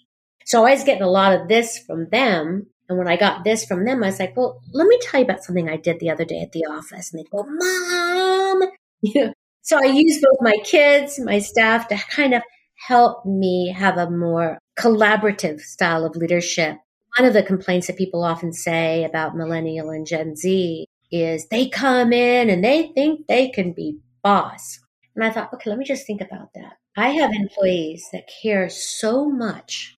So 0.44 0.64
I 0.64 0.74
was 0.74 0.84
getting 0.84 1.02
a 1.02 1.10
lot 1.10 1.32
of 1.32 1.48
this 1.48 1.78
from 1.78 2.08
them. 2.10 2.68
And 2.88 2.98
when 2.98 3.08
I 3.08 3.16
got 3.16 3.44
this 3.44 3.64
from 3.64 3.84
them, 3.84 4.02
I 4.02 4.06
was 4.06 4.20
like, 4.20 4.36
well, 4.36 4.62
let 4.72 4.86
me 4.86 4.98
tell 5.02 5.20
you 5.20 5.24
about 5.24 5.42
something 5.42 5.68
I 5.68 5.76
did 5.76 5.98
the 5.98 6.10
other 6.10 6.24
day 6.24 6.40
at 6.40 6.52
the 6.52 6.66
office. 6.66 7.12
And 7.12 7.20
they 7.20 7.28
go, 7.30 7.44
mom, 7.44 8.70
so 9.62 9.78
I 9.78 9.86
use 9.86 10.22
both 10.22 10.38
my 10.40 10.56
kids, 10.64 11.18
my 11.18 11.40
staff 11.40 11.88
to 11.88 11.96
kind 11.96 12.34
of 12.34 12.42
help 12.86 13.24
me 13.26 13.72
have 13.76 13.96
a 13.96 14.10
more 14.10 14.58
collaborative 14.78 15.60
style 15.60 16.04
of 16.04 16.16
leadership. 16.16 16.76
One 17.18 17.26
of 17.26 17.34
the 17.34 17.42
complaints 17.42 17.86
that 17.86 17.96
people 17.96 18.22
often 18.22 18.52
say 18.52 19.04
about 19.04 19.36
millennial 19.36 19.90
and 19.90 20.06
Gen 20.06 20.36
Z 20.36 20.86
is 21.10 21.48
they 21.48 21.68
come 21.68 22.12
in 22.12 22.50
and 22.50 22.62
they 22.62 22.92
think 22.94 23.26
they 23.26 23.48
can 23.48 23.72
be 23.72 23.98
boss. 24.22 24.78
And 25.14 25.24
I 25.24 25.30
thought, 25.30 25.52
okay, 25.54 25.70
let 25.70 25.78
me 25.78 25.84
just 25.84 26.06
think 26.06 26.20
about 26.20 26.50
that. 26.54 26.74
I 26.96 27.10
have 27.10 27.32
employees 27.32 28.08
that 28.12 28.30
care 28.42 28.68
so 28.68 29.28
much 29.28 29.96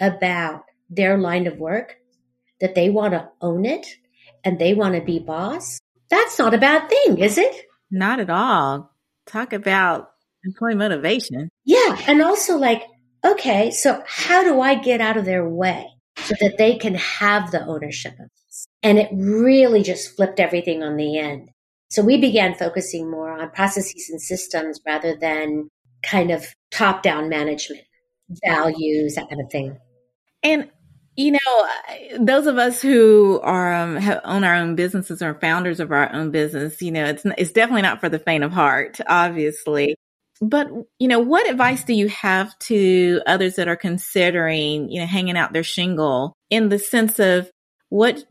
about 0.00 0.62
their 0.88 1.18
line 1.18 1.46
of 1.46 1.58
work 1.58 1.96
that 2.60 2.74
they 2.74 2.90
want 2.90 3.12
to 3.12 3.28
own 3.40 3.64
it 3.64 3.86
and 4.44 4.58
they 4.58 4.74
want 4.74 4.94
to 4.94 5.00
be 5.00 5.18
boss. 5.18 5.78
That's 6.08 6.38
not 6.38 6.54
a 6.54 6.58
bad 6.58 6.88
thing, 6.88 7.18
is 7.18 7.38
it? 7.38 7.66
Not 7.90 8.20
at 8.20 8.30
all. 8.30 8.90
Talk 9.26 9.52
about 9.52 10.10
employee 10.44 10.74
motivation. 10.74 11.48
Yeah. 11.64 12.00
And 12.06 12.22
also, 12.22 12.56
like, 12.56 12.82
okay, 13.24 13.70
so 13.70 14.02
how 14.06 14.42
do 14.42 14.60
I 14.60 14.74
get 14.76 15.00
out 15.00 15.16
of 15.16 15.24
their 15.24 15.48
way 15.48 15.86
so 16.16 16.34
that 16.40 16.58
they 16.58 16.76
can 16.76 16.94
have 16.94 17.50
the 17.50 17.64
ownership 17.64 18.12
of 18.12 18.28
this? 18.28 18.66
And 18.82 18.98
it 18.98 19.10
really 19.12 19.82
just 19.82 20.16
flipped 20.16 20.40
everything 20.40 20.82
on 20.82 20.96
the 20.96 21.18
end. 21.18 21.50
So 21.90 22.02
we 22.02 22.18
began 22.18 22.54
focusing 22.54 23.10
more 23.10 23.30
on 23.30 23.50
processes 23.50 24.08
and 24.10 24.22
systems 24.22 24.80
rather 24.86 25.16
than 25.16 25.68
kind 26.02 26.30
of 26.30 26.46
top 26.70 27.02
down 27.02 27.28
management, 27.28 27.82
values, 28.44 29.16
that 29.16 29.28
kind 29.28 29.40
of 29.40 29.50
thing. 29.50 29.78
And 30.42 30.70
you 31.20 31.32
know, 31.32 32.18
those 32.18 32.46
of 32.46 32.56
us 32.56 32.80
who 32.80 33.40
are 33.42 33.74
um, 33.74 33.96
have, 33.96 34.20
own 34.24 34.42
our 34.42 34.54
own 34.54 34.74
businesses 34.74 35.20
or 35.20 35.34
founders 35.34 35.78
of 35.78 35.92
our 35.92 36.10
own 36.14 36.30
business, 36.30 36.80
you 36.80 36.90
know, 36.90 37.04
it's 37.04 37.24
it's 37.36 37.52
definitely 37.52 37.82
not 37.82 38.00
for 38.00 38.08
the 38.08 38.18
faint 38.18 38.42
of 38.42 38.52
heart, 38.52 38.98
obviously. 39.06 39.96
But 40.40 40.68
you 40.98 41.08
know, 41.08 41.20
what 41.20 41.48
advice 41.48 41.84
do 41.84 41.92
you 41.92 42.08
have 42.08 42.58
to 42.60 43.20
others 43.26 43.56
that 43.56 43.68
are 43.68 43.76
considering, 43.76 44.90
you 44.90 45.00
know, 45.00 45.06
hanging 45.06 45.36
out 45.36 45.52
their 45.52 45.62
shingle 45.62 46.32
in 46.48 46.70
the 46.70 46.78
sense 46.78 47.18
of 47.18 47.50
what 47.90 48.24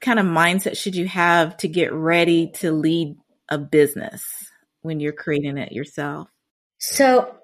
kind 0.00 0.18
of 0.18 0.26
mindset 0.26 0.76
should 0.76 0.96
you 0.96 1.06
have 1.06 1.56
to 1.58 1.68
get 1.68 1.92
ready 1.92 2.50
to 2.56 2.72
lead 2.72 3.14
a 3.48 3.58
business 3.58 4.24
when 4.80 4.98
you're 4.98 5.12
creating 5.12 5.58
it 5.58 5.70
yourself? 5.70 6.28
So, 6.78 7.36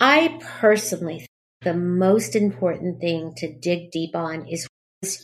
I 0.00 0.38
personally 0.40 1.26
the 1.66 1.74
most 1.74 2.36
important 2.36 3.00
thing 3.00 3.34
to 3.38 3.52
dig 3.52 3.90
deep 3.90 4.14
on 4.14 4.46
is 4.46 4.68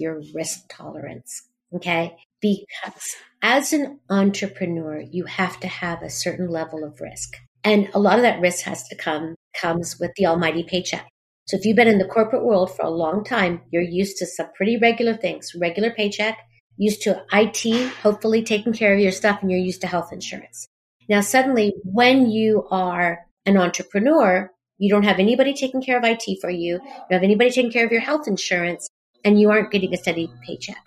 your 0.01 0.21
risk 0.35 0.59
tolerance. 0.69 1.49
Okay. 1.73 2.17
Because 2.41 3.15
as 3.43 3.73
an 3.73 4.01
entrepreneur, 4.11 5.01
you 5.01 5.25
have 5.27 5.61
to 5.61 5.69
have 5.69 6.03
a 6.03 6.11
certain 6.11 6.49
level 6.49 6.83
of 6.83 7.01
risk. 7.01 7.37
And 7.63 7.89
a 7.95 8.01
lot 8.01 8.17
of 8.17 8.23
that 8.23 8.41
risk 8.41 8.65
has 8.65 8.83
to 8.89 8.97
come, 8.97 9.37
comes 9.55 10.01
with 10.01 10.11
the 10.17 10.27
almighty 10.27 10.65
paycheck. 10.65 11.09
So 11.47 11.57
if 11.57 11.65
you've 11.65 11.77
been 11.77 11.87
in 11.87 11.99
the 11.99 12.05
corporate 12.05 12.45
world 12.45 12.75
for 12.75 12.85
a 12.85 12.91
long 12.91 13.23
time, 13.23 13.61
you're 13.71 13.81
used 13.81 14.17
to 14.17 14.27
some 14.27 14.49
pretty 14.57 14.77
regular 14.77 15.15
things, 15.15 15.53
regular 15.55 15.93
paycheck, 15.93 16.39
used 16.77 17.03
to 17.03 17.23
IT, 17.33 17.93
hopefully 18.03 18.43
taking 18.43 18.73
care 18.73 18.95
of 18.95 19.01
your 19.01 19.13
stuff, 19.13 19.43
and 19.43 19.51
you're 19.53 19.61
used 19.61 19.83
to 19.83 19.87
health 19.87 20.13
insurance. 20.13 20.67
Now, 21.09 21.21
suddenly, 21.21 21.73
when 21.85 22.29
you 22.29 22.67
are 22.73 23.21
an 23.47 23.57
entrepreneur, 23.57 24.51
you 24.83 24.91
don't 24.91 25.05
have 25.05 25.21
anybody 25.21 25.55
taking 25.55 25.81
care 25.81 25.97
of 25.97 26.03
IT 26.03 26.25
for 26.41 26.51
you. 26.51 26.73
You 26.73 26.79
don't 27.09 27.13
have 27.13 27.23
anybody 27.23 27.51
taking 27.51 27.71
care 27.71 27.87
of 27.87 27.93
your 27.93 28.01
health 28.01 28.27
insurance 28.27 28.89
and 29.25 29.41
you 29.41 29.49
aren't 29.49 29.71
getting 29.71 29.95
a 29.95 29.97
steady 29.97 30.29
paycheck. 30.45 30.83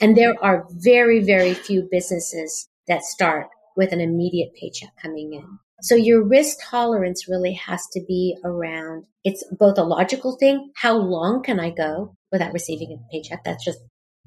And 0.00 0.14
there 0.14 0.34
are 0.42 0.66
very, 0.70 1.24
very 1.24 1.54
few 1.54 1.88
businesses 1.90 2.68
that 2.88 3.04
start 3.04 3.46
with 3.74 3.92
an 3.92 4.02
immediate 4.02 4.50
paycheck 4.54 4.90
coming 5.00 5.32
in. 5.32 5.46
So 5.80 5.94
your 5.94 6.22
risk 6.28 6.58
tolerance 6.62 7.26
really 7.26 7.54
has 7.54 7.86
to 7.94 8.04
be 8.06 8.36
around, 8.44 9.04
it's 9.24 9.42
both 9.58 9.78
a 9.78 9.82
logical 9.82 10.36
thing. 10.36 10.70
How 10.76 10.98
long 10.98 11.42
can 11.42 11.58
I 11.58 11.70
go 11.70 12.14
without 12.30 12.52
receiving 12.52 12.92
a 12.92 13.10
paycheck? 13.10 13.44
That's 13.44 13.64
just 13.64 13.78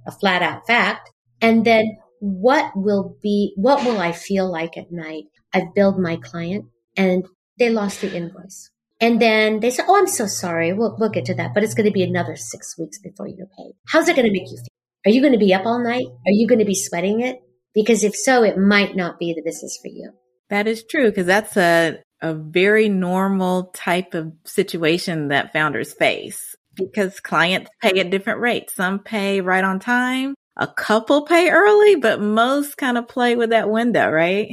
a 0.07 0.11
flat 0.11 0.41
out 0.41 0.65
fact. 0.65 1.11
And 1.41 1.63
then 1.63 1.95
what 2.21 2.71
will 2.75 3.15
be, 3.21 3.53
what 3.55 3.85
will 3.85 3.99
I 3.99 4.13
feel 4.13 4.51
like 4.51 4.77
at 4.77 4.91
night? 4.91 5.25
I've 5.53 5.75
billed 5.75 5.99
my 5.99 6.15
client 6.15 6.65
and 6.97 7.23
they 7.59 7.69
lost 7.69 8.01
the 8.01 8.15
invoice. 8.15 8.70
And 9.01 9.19
then 9.19 9.59
they 9.59 9.71
said, 9.71 9.85
Oh, 9.87 9.97
I'm 9.97 10.07
so 10.07 10.27
sorry. 10.27 10.71
We'll, 10.73 10.95
we'll 10.99 11.09
get 11.09 11.25
to 11.25 11.33
that, 11.33 11.53
but 11.53 11.63
it's 11.63 11.73
going 11.73 11.87
to 11.87 11.91
be 11.91 12.03
another 12.03 12.35
six 12.35 12.77
weeks 12.77 12.99
before 12.99 13.27
you're 13.27 13.47
paid. 13.57 13.73
How's 13.87 14.07
it 14.07 14.15
going 14.15 14.27
to 14.27 14.31
make 14.31 14.49
you 14.49 14.57
feel? 14.57 14.67
Are 15.05 15.11
you 15.11 15.21
going 15.21 15.33
to 15.33 15.39
be 15.39 15.53
up 15.53 15.65
all 15.65 15.83
night? 15.83 16.05
Are 16.05 16.31
you 16.31 16.47
going 16.47 16.59
to 16.59 16.65
be 16.65 16.75
sweating 16.75 17.21
it? 17.21 17.41
Because 17.73 18.03
if 18.03 18.15
so, 18.15 18.43
it 18.43 18.57
might 18.57 18.95
not 18.95 19.17
be 19.17 19.33
the 19.33 19.41
business 19.41 19.79
for 19.81 19.87
you. 19.87 20.11
That 20.49 20.67
is 20.67 20.83
true 20.83 21.09
because 21.09 21.25
that's 21.25 21.57
a, 21.57 21.97
a 22.21 22.35
very 22.35 22.89
normal 22.89 23.71
type 23.73 24.13
of 24.13 24.33
situation 24.45 25.29
that 25.29 25.53
founders 25.53 25.93
face 25.93 26.55
because 26.75 27.19
clients 27.19 27.71
pay 27.81 27.99
at 27.99 28.11
different 28.11 28.41
rates. 28.41 28.75
Some 28.75 28.99
pay 28.99 29.41
right 29.41 29.63
on 29.63 29.79
time. 29.79 30.35
A 30.57 30.67
couple 30.67 31.25
pay 31.25 31.49
early, 31.49 31.95
but 31.95 32.21
most 32.21 32.77
kind 32.77 32.97
of 32.97 33.07
play 33.07 33.35
with 33.35 33.49
that 33.51 33.69
window, 33.69 34.09
right? 34.11 34.49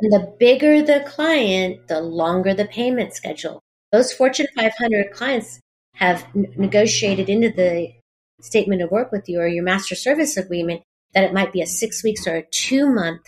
And 0.00 0.12
the 0.12 0.34
bigger 0.38 0.82
the 0.82 1.04
client, 1.06 1.88
the 1.88 2.00
longer 2.00 2.52
the 2.52 2.66
payment 2.66 3.14
schedule. 3.14 3.62
Those 3.96 4.12
Fortune 4.12 4.46
500 4.54 5.10
clients 5.10 5.58
have 5.94 6.26
negotiated 6.34 7.30
into 7.30 7.48
the 7.48 7.94
statement 8.42 8.82
of 8.82 8.90
work 8.90 9.10
with 9.10 9.26
you 9.26 9.40
or 9.40 9.48
your 9.48 9.64
master 9.64 9.94
service 9.94 10.36
agreement 10.36 10.82
that 11.14 11.24
it 11.24 11.32
might 11.32 11.50
be 11.50 11.62
a 11.62 11.66
six 11.66 12.04
weeks 12.04 12.26
or 12.26 12.36
a 12.36 12.44
two 12.50 12.90
month 12.90 13.22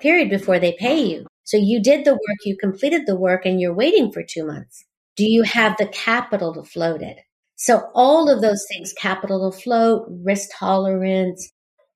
period 0.00 0.28
before 0.28 0.58
they 0.58 0.72
pay 0.72 1.00
you. 1.00 1.28
So 1.44 1.56
you 1.56 1.80
did 1.80 2.04
the 2.04 2.14
work, 2.14 2.38
you 2.44 2.56
completed 2.56 3.06
the 3.06 3.14
work, 3.14 3.46
and 3.46 3.60
you're 3.60 3.72
waiting 3.72 4.10
for 4.10 4.24
two 4.24 4.44
months. 4.44 4.84
Do 5.14 5.24
you 5.24 5.44
have 5.44 5.76
the 5.76 5.86
capital 5.86 6.52
to 6.54 6.64
float 6.64 7.00
it? 7.00 7.18
So 7.54 7.88
all 7.94 8.28
of 8.28 8.42
those 8.42 8.66
things, 8.68 8.92
capital 8.92 9.52
to 9.52 9.56
float, 9.56 10.08
risk 10.08 10.48
tolerance. 10.58 11.48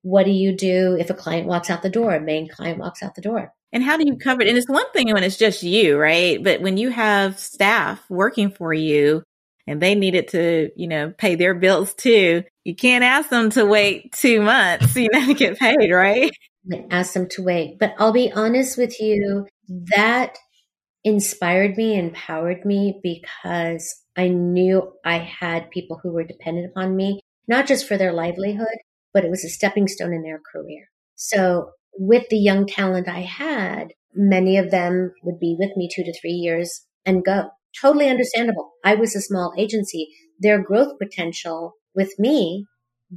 What 0.03 0.27
do 0.27 0.31
you 0.31 0.57
do 0.57 0.97
if 0.97 1.11
a 1.11 1.15
client 1.15 1.49
walks 1.49 1.71
out 1.71 1.83
the 1.83 1.91
door, 1.91 2.15
a 2.15 2.21
main 2.21 2.49
client 2.49 2.79
walks 2.79 3.03
out 3.03 3.17
the 3.17 3.21
door? 3.21 3.53
And 3.73 3.83
how 3.83 3.97
do 3.97 4.05
you 4.07 4.17
cover 4.17 4.43
it? 4.43 4.49
And 4.49 4.57
it's 4.57 4.69
one 4.69 4.91
thing 4.93 5.13
when 5.13 5.25
it's 5.25 5.37
just 5.37 5.63
you, 5.63 5.99
right? 5.99 6.43
But 6.43 6.61
when 6.61 6.77
you 6.77 6.91
have 6.91 7.39
staff 7.39 8.03
working 8.09 8.51
for 8.51 8.73
you 8.73 9.23
and 9.67 9.83
they 9.83 9.95
needed 9.95 10.29
to, 10.29 10.71
you 10.77 10.89
know, 10.89 11.13
pay 11.17 11.35
their 11.35 11.55
bills 11.55 11.93
too, 11.95 12.45
you 12.65 12.75
can't 12.75 13.05
ask 13.05 13.29
them 13.29 13.51
to 13.51 13.67
wait 13.67 14.13
two 14.13 14.41
months, 14.41 14.97
you 14.97 15.09
know, 15.13 15.27
to 15.27 15.35
get 15.35 15.59
paid, 15.59 15.91
right? 15.91 16.31
Ask 16.91 17.15
them 17.15 17.29
to 17.31 17.43
wait. 17.43 17.79
But 17.79 17.95
I'll 17.99 18.13
be 18.13 18.33
honest 18.33 18.79
with 18.79 19.01
you, 19.01 19.47
that 19.97 20.37
inspired 21.05 21.77
me, 21.77 21.99
empowered 21.99 22.65
me 22.65 23.01
because 23.03 23.95
I 24.17 24.29
knew 24.29 24.93
I 25.05 25.19
had 25.19 25.71
people 25.71 26.01
who 26.03 26.13
were 26.13 26.25
dependent 26.25 26.71
upon 26.71 26.97
me, 26.97 27.21
not 27.47 27.67
just 27.67 27.87
for 27.87 27.97
their 27.97 28.13
livelihood, 28.13 28.67
but 29.13 29.25
it 29.25 29.31
was 29.31 29.45
a 29.45 29.49
stepping 29.49 29.87
stone 29.87 30.13
in 30.13 30.23
their 30.23 30.41
career. 30.53 30.89
So 31.15 31.71
with 31.99 32.29
the 32.29 32.39
young 32.39 32.67
talent 32.67 33.09
I 33.09 33.21
had, 33.21 33.89
many 34.15 34.57
of 34.57 34.71
them 34.71 35.13
would 35.23 35.39
be 35.39 35.57
with 35.59 35.77
me 35.77 35.89
two 35.95 36.05
to 36.05 36.19
three 36.21 36.33
years 36.33 36.83
and 37.05 37.25
go. 37.25 37.51
Totally 37.81 38.09
understandable. 38.09 38.73
I 38.85 38.95
was 38.95 39.15
a 39.15 39.21
small 39.21 39.53
agency. 39.59 40.09
Their 40.39 40.63
growth 40.63 40.99
potential 41.01 41.75
with 41.95 42.19
me, 42.19 42.67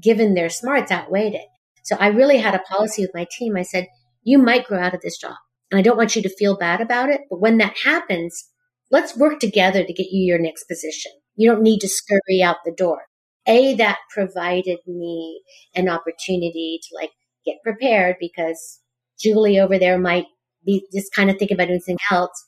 given 0.01 0.33
their 0.33 0.50
smarts, 0.50 0.91
outweighed 0.91 1.33
it. 1.33 1.48
So 1.83 1.95
I 1.98 2.07
really 2.07 2.38
had 2.38 2.55
a 2.55 2.59
policy 2.59 3.01
with 3.01 3.12
my 3.13 3.25
team. 3.38 3.55
I 3.55 3.63
said, 3.63 3.88
you 4.24 4.38
might 4.38 4.65
grow 4.65 4.79
out 4.79 4.93
of 4.93 5.01
this 5.01 5.17
job. 5.17 5.36
And 5.71 5.79
I 5.79 5.81
don't 5.81 5.98
want 5.98 6.15
you 6.15 6.21
to 6.21 6.36
feel 6.36 6.57
bad 6.57 6.81
about 6.81 7.09
it. 7.09 7.21
But 7.29 7.39
when 7.39 7.57
that 7.59 7.77
happens, 7.83 8.50
let's 8.91 9.17
work 9.17 9.39
together 9.39 9.83
to 9.83 9.93
get 9.93 10.07
you 10.12 10.25
your 10.25 10.39
next 10.39 10.65
position. 10.65 11.12
You 11.36 11.50
don't 11.50 11.63
need 11.63 11.79
to 11.79 11.88
scurry 11.88 12.41
out 12.43 12.57
the 12.65 12.74
door. 12.75 13.03
A, 13.48 13.74
that 13.75 14.00
provided 14.13 14.79
me 14.86 15.41
an 15.74 15.88
opportunity 15.89 16.79
to 16.83 16.95
like 16.95 17.12
get 17.46 17.63
prepared 17.63 18.17
because 18.19 18.79
Julie 19.19 19.60
over 19.60 19.77
there 19.77 20.00
might 20.00 20.25
be 20.65 20.86
just 20.93 21.13
kind 21.13 21.29
of 21.29 21.38
thinking 21.38 21.55
about 21.55 21.67
doing 21.67 21.79
something 21.79 21.98
else. 22.12 22.48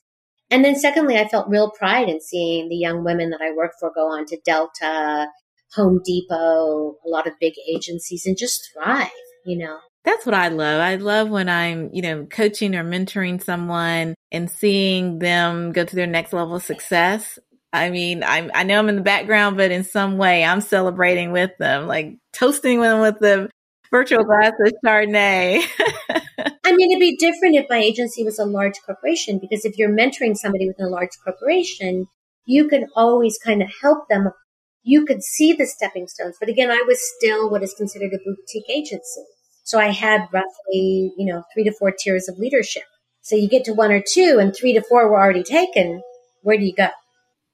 And 0.49 0.65
then 0.65 0.75
secondly, 0.75 1.17
I 1.17 1.27
felt 1.27 1.49
real 1.49 1.71
pride 1.71 2.09
in 2.09 2.19
seeing 2.19 2.67
the 2.67 2.75
young 2.75 3.03
women 3.03 3.29
that 3.29 3.41
I 3.41 3.53
work 3.53 3.71
for 3.79 3.91
go 3.93 4.07
on 4.07 4.25
to 4.27 4.37
Delta, 4.45 5.27
Home 5.75 6.01
Depot, 6.03 6.97
a 7.05 7.09
lot 7.09 7.25
of 7.25 7.33
big 7.39 7.53
agencies 7.69 8.25
and 8.25 8.37
just 8.37 8.69
thrive, 8.73 9.07
you 9.45 9.57
know. 9.57 9.79
That's 10.03 10.25
what 10.25 10.35
I 10.35 10.49
love. 10.49 10.81
I 10.81 10.95
love 10.95 11.29
when 11.29 11.47
I'm, 11.47 11.89
you 11.93 12.01
know, 12.01 12.25
coaching 12.25 12.75
or 12.75 12.83
mentoring 12.83 13.41
someone 13.41 14.15
and 14.31 14.49
seeing 14.49 15.19
them 15.19 15.71
go 15.71 15.85
to 15.85 15.95
their 15.95 16.07
next 16.07 16.33
level 16.33 16.55
of 16.55 16.63
success. 16.63 17.39
I 17.71 17.89
mean, 17.89 18.23
I'm, 18.23 18.51
I 18.53 18.63
know 18.63 18.79
I'm 18.79 18.89
in 18.89 18.95
the 18.95 19.01
background, 19.01 19.55
but 19.57 19.71
in 19.71 19.83
some 19.85 20.17
way 20.17 20.43
I'm 20.43 20.59
celebrating 20.59 21.31
with 21.31 21.51
them, 21.59 21.87
like 21.87 22.17
toasting 22.33 22.79
with 22.79 22.89
them 22.89 23.01
with 23.01 23.19
the 23.19 23.49
virtual 23.91 24.23
glass 24.23 24.53
of 24.65 24.73
Chardonnay. 24.83 25.63
I 26.63 26.73
mean, 26.73 26.91
it'd 26.91 26.99
be 26.99 27.17
different 27.17 27.55
if 27.55 27.65
my 27.69 27.77
agency 27.77 28.23
was 28.23 28.39
a 28.39 28.45
large 28.45 28.79
corporation 28.85 29.39
because 29.39 29.65
if 29.65 29.77
you're 29.77 29.89
mentoring 29.91 30.35
somebody 30.35 30.67
within 30.67 30.85
a 30.85 30.89
large 30.89 31.11
corporation, 31.23 32.07
you 32.45 32.67
can 32.67 32.87
always 32.95 33.37
kind 33.37 33.61
of 33.61 33.69
help 33.81 34.07
them. 34.09 34.31
You 34.83 35.05
could 35.05 35.21
see 35.21 35.53
the 35.53 35.67
stepping 35.67 36.07
stones. 36.07 36.37
But 36.39 36.49
again, 36.49 36.71
I 36.71 36.83
was 36.87 36.99
still 37.17 37.51
what 37.51 37.61
is 37.61 37.73
considered 37.73 38.13
a 38.13 38.17
boutique 38.17 38.69
agency. 38.69 39.25
So 39.63 39.79
I 39.79 39.91
had 39.91 40.27
roughly, 40.33 41.13
you 41.17 41.25
know, 41.25 41.43
three 41.53 41.65
to 41.65 41.71
four 41.71 41.91
tiers 41.91 42.27
of 42.27 42.39
leadership. 42.39 42.83
So 43.21 43.35
you 43.35 43.47
get 43.47 43.65
to 43.65 43.73
one 43.73 43.91
or 43.91 44.01
two 44.01 44.37
and 44.39 44.55
three 44.55 44.73
to 44.73 44.81
four 44.81 45.07
were 45.09 45.21
already 45.21 45.43
taken. 45.43 46.01
Where 46.41 46.57
do 46.57 46.63
you 46.65 46.73
go? 46.73 46.87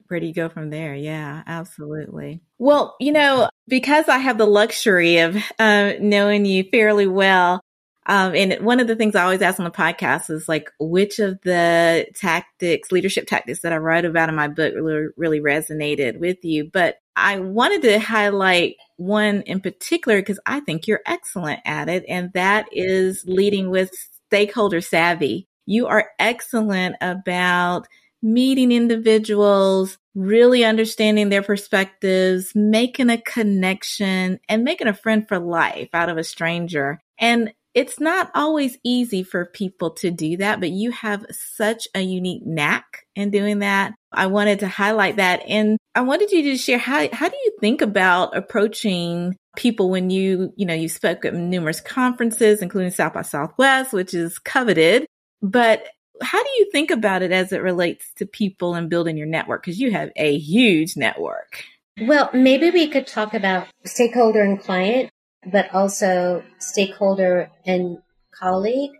Where 0.07 0.19
do 0.19 0.25
you 0.25 0.33
go 0.33 0.49
from 0.49 0.69
there? 0.69 0.95
Yeah, 0.95 1.43
absolutely. 1.45 2.41
Well, 2.57 2.95
you 2.99 3.11
know, 3.11 3.49
because 3.67 4.07
I 4.07 4.17
have 4.17 4.37
the 4.37 4.45
luxury 4.45 5.19
of 5.19 5.37
uh, 5.59 5.93
knowing 5.99 6.45
you 6.45 6.63
fairly 6.71 7.07
well, 7.07 7.61
um, 8.07 8.33
and 8.35 8.65
one 8.65 8.79
of 8.79 8.87
the 8.87 8.95
things 8.95 9.15
I 9.15 9.23
always 9.23 9.41
ask 9.41 9.59
on 9.59 9.65
the 9.65 9.71
podcast 9.71 10.29
is 10.29 10.47
like, 10.47 10.71
which 10.79 11.19
of 11.19 11.39
the 11.43 12.07
tactics, 12.15 12.91
leadership 12.91 13.27
tactics 13.27 13.61
that 13.61 13.73
I 13.73 13.77
wrote 13.77 14.05
about 14.05 14.29
in 14.29 14.35
my 14.35 14.47
book 14.47 14.73
really, 14.75 15.07
really 15.17 15.41
resonated 15.41 16.17
with 16.17 16.37
you. 16.43 16.69
But 16.71 16.95
I 17.17 17.39
wanted 17.39 17.81
to 17.81 17.99
highlight 17.99 18.75
one 18.95 19.41
in 19.41 19.59
particular 19.59 20.21
because 20.21 20.39
I 20.45 20.61
think 20.61 20.87
you're 20.87 21.01
excellent 21.05 21.59
at 21.65 21.89
it. 21.89 22.05
And 22.07 22.31
that 22.33 22.67
is 22.71 23.25
leading 23.27 23.69
with 23.69 23.91
stakeholder 24.29 24.79
savvy. 24.79 25.49
You 25.65 25.87
are 25.87 26.09
excellent 26.17 26.95
about 27.01 27.87
meeting 28.21 28.71
individuals, 28.71 29.97
really 30.15 30.65
understanding 30.65 31.29
their 31.29 31.43
perspectives, 31.43 32.53
making 32.55 33.09
a 33.09 33.21
connection 33.21 34.39
and 34.49 34.63
making 34.63 34.87
a 34.87 34.93
friend 34.93 35.27
for 35.27 35.39
life 35.39 35.89
out 35.93 36.09
of 36.09 36.17
a 36.17 36.23
stranger. 36.23 36.99
And 37.19 37.53
it's 37.77 37.99
not 37.99 38.31
always 38.33 38.75
easy 38.83 39.21
for 39.21 39.45
people 39.45 39.91
to 39.91 40.09
do 40.09 40.37
that, 40.37 40.59
but 40.59 40.71
you 40.71 40.89
have 40.89 41.27
such 41.29 41.87
a 41.93 42.01
unique 42.01 42.43
knack 42.43 43.05
in 43.15 43.29
doing 43.29 43.59
that. 43.59 43.93
I 44.11 44.25
wanted 44.25 44.59
to 44.59 44.67
highlight 44.67 45.17
that. 45.17 45.43
And 45.47 45.77
I 45.93 46.01
wanted 46.01 46.31
you 46.31 46.41
to 46.43 46.57
share 46.57 46.79
how, 46.79 47.07
how 47.13 47.29
do 47.29 47.35
you 47.35 47.51
think 47.61 47.83
about 47.83 48.35
approaching 48.35 49.35
people 49.55 49.91
when 49.91 50.09
you, 50.09 50.53
you 50.55 50.65
know, 50.65 50.73
you 50.73 50.89
spoke 50.89 51.23
at 51.23 51.35
numerous 51.35 51.79
conferences, 51.79 52.63
including 52.63 52.89
South 52.89 53.13
by 53.13 53.21
Southwest, 53.21 53.93
which 53.93 54.15
is 54.15 54.39
coveted. 54.39 55.05
But 55.43 55.85
how 56.21 56.43
do 56.43 56.49
you 56.57 56.69
think 56.71 56.91
about 56.91 57.21
it 57.21 57.31
as 57.31 57.51
it 57.51 57.61
relates 57.61 58.11
to 58.15 58.25
people 58.25 58.75
and 58.75 58.89
building 58.89 59.17
your 59.17 59.27
network? 59.27 59.63
Because 59.63 59.79
you 59.79 59.91
have 59.91 60.09
a 60.15 60.37
huge 60.37 60.97
network. 60.97 61.63
Well, 62.01 62.29
maybe 62.33 62.69
we 62.69 62.87
could 62.87 63.07
talk 63.07 63.33
about 63.33 63.67
stakeholder 63.83 64.41
and 64.41 64.59
client 64.59 65.09
but 65.51 65.73
also 65.73 66.43
stakeholder 66.59 67.49
and 67.65 67.97
colleague. 68.33 68.91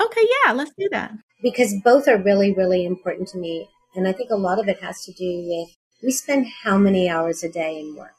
Okay, 0.00 0.26
yeah, 0.44 0.52
let's 0.52 0.72
do 0.78 0.88
that. 0.90 1.12
Because 1.42 1.74
both 1.84 2.08
are 2.08 2.22
really, 2.22 2.52
really 2.54 2.84
important 2.84 3.28
to 3.28 3.38
me. 3.38 3.68
And 3.94 4.06
I 4.06 4.12
think 4.12 4.30
a 4.30 4.36
lot 4.36 4.58
of 4.58 4.68
it 4.68 4.82
has 4.82 5.04
to 5.04 5.12
do 5.12 5.44
with 5.46 5.68
we 6.02 6.10
spend 6.10 6.46
how 6.62 6.76
many 6.76 7.08
hours 7.08 7.42
a 7.42 7.48
day 7.48 7.78
in 7.80 7.96
work, 7.96 8.14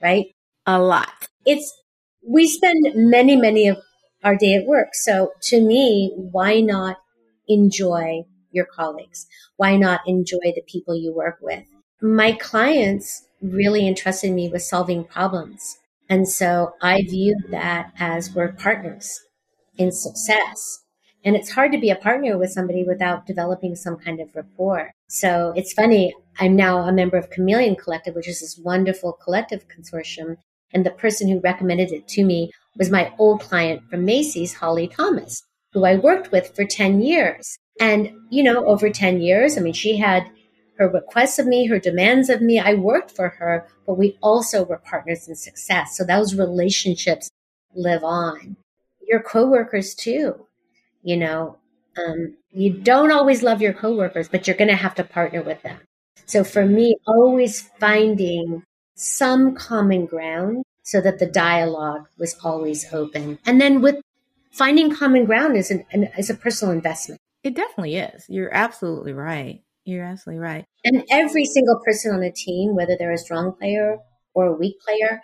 right? 0.00 0.26
A 0.66 0.80
lot. 0.80 1.28
It's, 1.44 1.72
we 2.26 2.46
spend 2.46 2.92
many, 2.94 3.34
many 3.36 3.66
of 3.66 3.78
our 4.22 4.36
day 4.36 4.54
at 4.54 4.66
work. 4.66 4.90
So 4.92 5.32
to 5.44 5.60
me, 5.60 6.12
why 6.16 6.60
not 6.60 6.98
enjoy 7.48 8.22
your 8.50 8.66
colleagues? 8.66 9.26
Why 9.56 9.76
not 9.76 10.00
enjoy 10.06 10.52
the 10.54 10.62
people 10.66 10.94
you 10.94 11.14
work 11.14 11.38
with? 11.40 11.64
My 12.00 12.32
clients 12.32 13.24
really 13.40 13.86
entrusted 13.86 14.32
me 14.32 14.48
with 14.48 14.62
solving 14.62 15.04
problems. 15.04 15.78
And 16.08 16.28
so 16.28 16.74
I 16.82 17.02
viewed 17.02 17.50
that 17.50 17.92
as 17.98 18.34
we're 18.34 18.52
partners 18.52 19.20
in 19.78 19.92
success. 19.92 20.80
And 21.24 21.36
it's 21.36 21.52
hard 21.52 21.72
to 21.72 21.78
be 21.78 21.90
a 21.90 21.96
partner 21.96 22.36
with 22.36 22.50
somebody 22.50 22.84
without 22.84 23.26
developing 23.26 23.76
some 23.76 23.96
kind 23.96 24.20
of 24.20 24.34
rapport. 24.34 24.90
So 25.08 25.52
it's 25.56 25.72
funny. 25.72 26.14
I'm 26.38 26.56
now 26.56 26.78
a 26.78 26.92
member 26.92 27.16
of 27.16 27.30
Chameleon 27.30 27.76
Collective, 27.76 28.14
which 28.14 28.28
is 28.28 28.40
this 28.40 28.58
wonderful 28.58 29.12
collective 29.12 29.66
consortium. 29.68 30.36
And 30.72 30.84
the 30.84 30.90
person 30.90 31.28
who 31.28 31.40
recommended 31.40 31.92
it 31.92 32.08
to 32.08 32.24
me 32.24 32.50
was 32.76 32.90
my 32.90 33.12
old 33.18 33.40
client 33.40 33.82
from 33.88 34.04
Macy's, 34.04 34.54
Holly 34.54 34.88
Thomas, 34.88 35.42
who 35.72 35.84
I 35.84 35.96
worked 35.96 36.32
with 36.32 36.54
for 36.54 36.64
10 36.64 37.00
years. 37.00 37.58
And, 37.80 38.12
you 38.30 38.42
know, 38.42 38.66
over 38.66 38.90
10 38.90 39.20
years, 39.20 39.56
I 39.56 39.60
mean, 39.60 39.72
she 39.72 39.96
had 39.96 40.30
her 40.78 40.88
requests 40.88 41.38
of 41.38 41.46
me, 41.46 41.66
her 41.66 41.78
demands 41.78 42.28
of 42.28 42.42
me. 42.42 42.58
I 42.58 42.74
worked 42.74 43.10
for 43.10 43.28
her, 43.28 43.66
but 43.86 43.98
we 43.98 44.18
also 44.22 44.64
were 44.64 44.78
partners 44.78 45.28
in 45.28 45.34
success. 45.34 45.96
So 45.96 46.04
those 46.04 46.34
relationships 46.34 47.30
live 47.74 48.04
on. 48.04 48.56
Your 49.06 49.22
coworkers 49.22 49.94
too, 49.94 50.46
you 51.02 51.16
know, 51.16 51.58
um, 51.96 52.36
you 52.50 52.72
don't 52.72 53.12
always 53.12 53.42
love 53.42 53.60
your 53.60 53.72
coworkers, 53.72 54.28
but 54.28 54.46
you're 54.46 54.56
going 54.56 54.70
to 54.70 54.76
have 54.76 54.94
to 54.96 55.04
partner 55.04 55.42
with 55.42 55.62
them. 55.62 55.78
So 56.26 56.44
for 56.44 56.64
me, 56.64 56.96
always 57.06 57.68
finding 57.78 58.62
some 58.94 59.54
common 59.54 60.06
ground 60.06 60.64
so 60.82 61.00
that 61.00 61.18
the 61.18 61.26
dialogue 61.26 62.08
was 62.18 62.36
always 62.42 62.92
open. 62.92 63.38
And 63.44 63.60
then 63.60 63.80
with 63.80 64.00
finding 64.52 64.94
common 64.94 65.24
ground 65.24 65.56
is 65.56 65.70
an, 65.70 65.84
an 65.92 66.08
is 66.18 66.30
a 66.30 66.34
personal 66.34 66.72
investment. 66.72 67.20
It 67.42 67.54
definitely 67.54 67.96
is. 67.96 68.24
You're 68.28 68.54
absolutely 68.54 69.12
right. 69.12 69.62
You're 69.84 70.04
absolutely 70.04 70.40
right. 70.40 70.64
And 70.84 71.04
every 71.10 71.44
single 71.44 71.80
person 71.84 72.14
on 72.14 72.22
a 72.22 72.30
team, 72.30 72.76
whether 72.76 72.96
they're 72.96 73.12
a 73.12 73.18
strong 73.18 73.52
player 73.52 73.98
or 74.34 74.46
a 74.46 74.52
weak 74.52 74.76
player, 74.80 75.20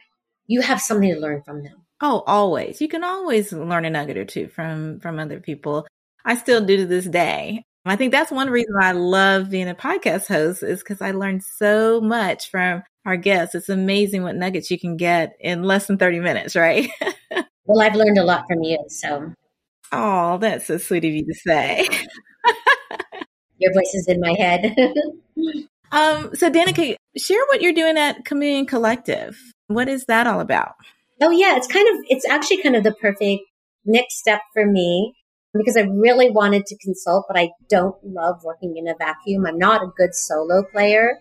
you 0.46 0.60
have 0.62 0.80
something 0.80 1.14
to 1.14 1.20
learn 1.20 1.42
from 1.42 1.62
them. 1.62 1.84
Oh, 2.00 2.22
always. 2.26 2.80
You 2.80 2.88
can 2.88 3.04
always 3.04 3.52
learn 3.52 3.84
a 3.84 3.90
nugget 3.90 4.16
or 4.16 4.24
two 4.24 4.48
from 4.48 5.00
from 5.00 5.18
other 5.18 5.40
people. 5.40 5.86
I 6.24 6.36
still 6.36 6.64
do 6.64 6.78
to 6.78 6.86
this 6.86 7.06
day. 7.06 7.62
I 7.84 7.96
think 7.96 8.12
that's 8.12 8.30
one 8.30 8.50
reason 8.50 8.74
I 8.78 8.92
love 8.92 9.50
being 9.50 9.68
a 9.68 9.74
podcast 9.74 10.26
host 10.26 10.62
is 10.62 10.80
because 10.80 11.00
I 11.00 11.12
learned 11.12 11.42
so 11.42 12.00
much 12.00 12.50
from 12.50 12.82
our 13.06 13.16
guests. 13.16 13.54
It's 13.54 13.70
amazing 13.70 14.22
what 14.22 14.36
nuggets 14.36 14.70
you 14.70 14.78
can 14.78 14.96
get 14.96 15.34
in 15.40 15.62
less 15.62 15.86
than 15.86 15.96
30 15.96 16.20
minutes, 16.20 16.54
right? 16.54 16.90
well, 17.68 17.82
I've 17.82 17.94
learned 17.94 18.18
a 18.18 18.24
lot 18.24 18.44
from 18.48 18.62
you. 18.62 18.78
So, 18.88 19.32
oh, 19.92 20.38
that's 20.38 20.66
so 20.66 20.78
sweet 20.78 21.04
of 21.04 21.12
you 21.12 21.24
to 21.24 21.34
say. 21.34 21.86
your 23.58 23.72
voice 23.72 23.94
is 23.94 24.08
in 24.08 24.20
my 24.20 24.32
head. 24.32 24.74
um, 25.92 26.34
so 26.34 26.50
Danica, 26.50 26.96
share 27.16 27.44
what 27.50 27.60
you're 27.60 27.72
doing 27.72 27.98
at 27.98 28.24
Chameleon 28.24 28.66
Collective. 28.66 29.38
What 29.66 29.88
is 29.88 30.06
that 30.06 30.26
all 30.26 30.40
about? 30.40 30.74
Oh 31.20 31.30
yeah, 31.30 31.56
it's 31.56 31.66
kind 31.66 31.86
of 31.94 32.04
it's 32.08 32.26
actually 32.28 32.62
kind 32.62 32.74
of 32.74 32.84
the 32.84 32.94
perfect 32.94 33.42
next 33.84 34.18
step 34.18 34.40
for 34.54 34.64
me 34.64 35.14
because 35.52 35.76
I 35.76 35.80
really 35.80 36.30
wanted 36.30 36.66
to 36.66 36.78
consult, 36.78 37.26
but 37.28 37.38
I 37.38 37.50
don't 37.68 37.96
love 38.04 38.44
working 38.44 38.76
in 38.76 38.88
a 38.88 38.94
vacuum. 38.96 39.46
I'm 39.46 39.58
not 39.58 39.82
a 39.82 39.90
good 39.96 40.14
solo 40.14 40.62
player. 40.72 41.18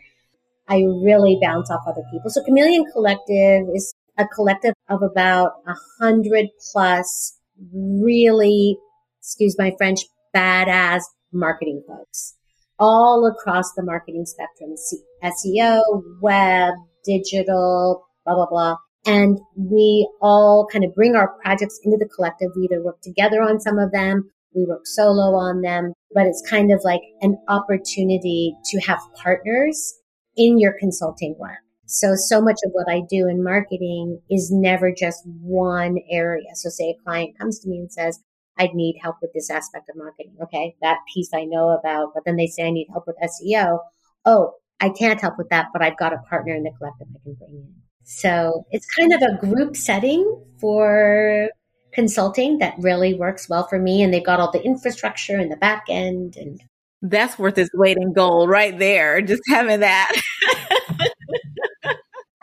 I 0.69 0.79
really 0.79 1.39
bounce 1.41 1.71
off 1.71 1.81
other 1.87 2.03
people. 2.11 2.29
So 2.29 2.43
Chameleon 2.43 2.85
Collective 2.91 3.67
is 3.73 3.93
a 4.17 4.25
collective 4.27 4.73
of 4.89 5.01
about 5.01 5.51
a 5.67 5.75
hundred 5.99 6.47
plus 6.71 7.37
really, 7.73 8.77
excuse 9.19 9.55
my 9.57 9.73
French, 9.77 10.01
badass 10.35 11.01
marketing 11.31 11.83
folks 11.87 12.37
all 12.79 13.25
across 13.25 13.73
the 13.73 13.83
marketing 13.83 14.25
spectrum, 14.25 14.75
SEO, 15.23 15.81
web, 16.21 16.73
digital, 17.03 18.05
blah, 18.25 18.35
blah, 18.35 18.47
blah. 18.47 18.75
And 19.05 19.39
we 19.55 20.09
all 20.21 20.67
kind 20.71 20.83
of 20.83 20.93
bring 20.93 21.15
our 21.15 21.33
projects 21.43 21.79
into 21.83 21.97
the 21.97 22.09
collective. 22.13 22.49
We 22.55 22.63
either 22.63 22.83
work 22.83 23.01
together 23.01 23.41
on 23.41 23.59
some 23.59 23.79
of 23.79 23.91
them, 23.91 24.29
we 24.53 24.65
work 24.65 24.85
solo 24.85 25.35
on 25.35 25.61
them, 25.61 25.93
but 26.13 26.25
it's 26.25 26.43
kind 26.47 26.71
of 26.71 26.81
like 26.83 27.01
an 27.21 27.37
opportunity 27.47 28.55
to 28.65 28.79
have 28.81 28.99
partners 29.15 29.95
in 30.35 30.59
your 30.59 30.73
consulting 30.77 31.35
work. 31.39 31.59
So, 31.87 32.15
so 32.15 32.41
much 32.41 32.57
of 32.65 32.71
what 32.73 32.89
I 32.89 33.01
do 33.09 33.27
in 33.27 33.43
marketing 33.43 34.21
is 34.29 34.51
never 34.51 34.91
just 34.91 35.23
one 35.25 35.97
area. 36.11 36.49
So 36.55 36.69
say 36.69 36.89
a 36.89 37.03
client 37.03 37.37
comes 37.37 37.59
to 37.59 37.69
me 37.69 37.77
and 37.79 37.91
says, 37.91 38.19
I'd 38.57 38.73
need 38.73 38.99
help 39.01 39.17
with 39.21 39.31
this 39.33 39.49
aspect 39.49 39.89
of 39.89 39.95
marketing. 39.95 40.35
Okay. 40.43 40.75
That 40.81 40.99
piece 41.13 41.29
I 41.33 41.45
know 41.45 41.69
about, 41.69 42.09
but 42.13 42.23
then 42.25 42.35
they 42.35 42.47
say 42.47 42.67
I 42.67 42.71
need 42.71 42.87
help 42.91 43.05
with 43.07 43.15
SEO. 43.23 43.79
Oh, 44.25 44.53
I 44.79 44.89
can't 44.89 45.21
help 45.21 45.37
with 45.37 45.49
that, 45.49 45.67
but 45.73 45.81
I've 45.81 45.97
got 45.97 46.13
a 46.13 46.17
partner 46.29 46.53
in 46.55 46.63
the 46.63 46.71
collective 46.77 47.07
I 47.09 47.23
can 47.23 47.33
bring 47.35 47.49
in. 47.51 47.73
So 48.03 48.65
it's 48.71 48.85
kind 48.97 49.13
of 49.13 49.21
a 49.21 49.37
group 49.37 49.75
setting 49.75 50.43
for 50.59 51.49
consulting 51.93 52.57
that 52.59 52.75
really 52.79 53.13
works 53.13 53.47
well 53.47 53.65
for 53.67 53.79
me. 53.79 54.01
And 54.01 54.13
they've 54.13 54.25
got 54.25 54.39
all 54.39 54.51
the 54.51 54.61
infrastructure 54.61 55.37
and 55.37 55.51
the 55.51 55.57
back 55.57 55.85
end 55.89 56.35
and 56.35 56.61
that's 57.01 57.37
worth 57.37 57.57
its 57.57 57.69
weight 57.73 57.97
in 57.97 58.13
gold 58.13 58.49
right 58.49 58.77
there. 58.77 59.21
Just 59.21 59.43
having 59.49 59.81
that. 59.81 60.11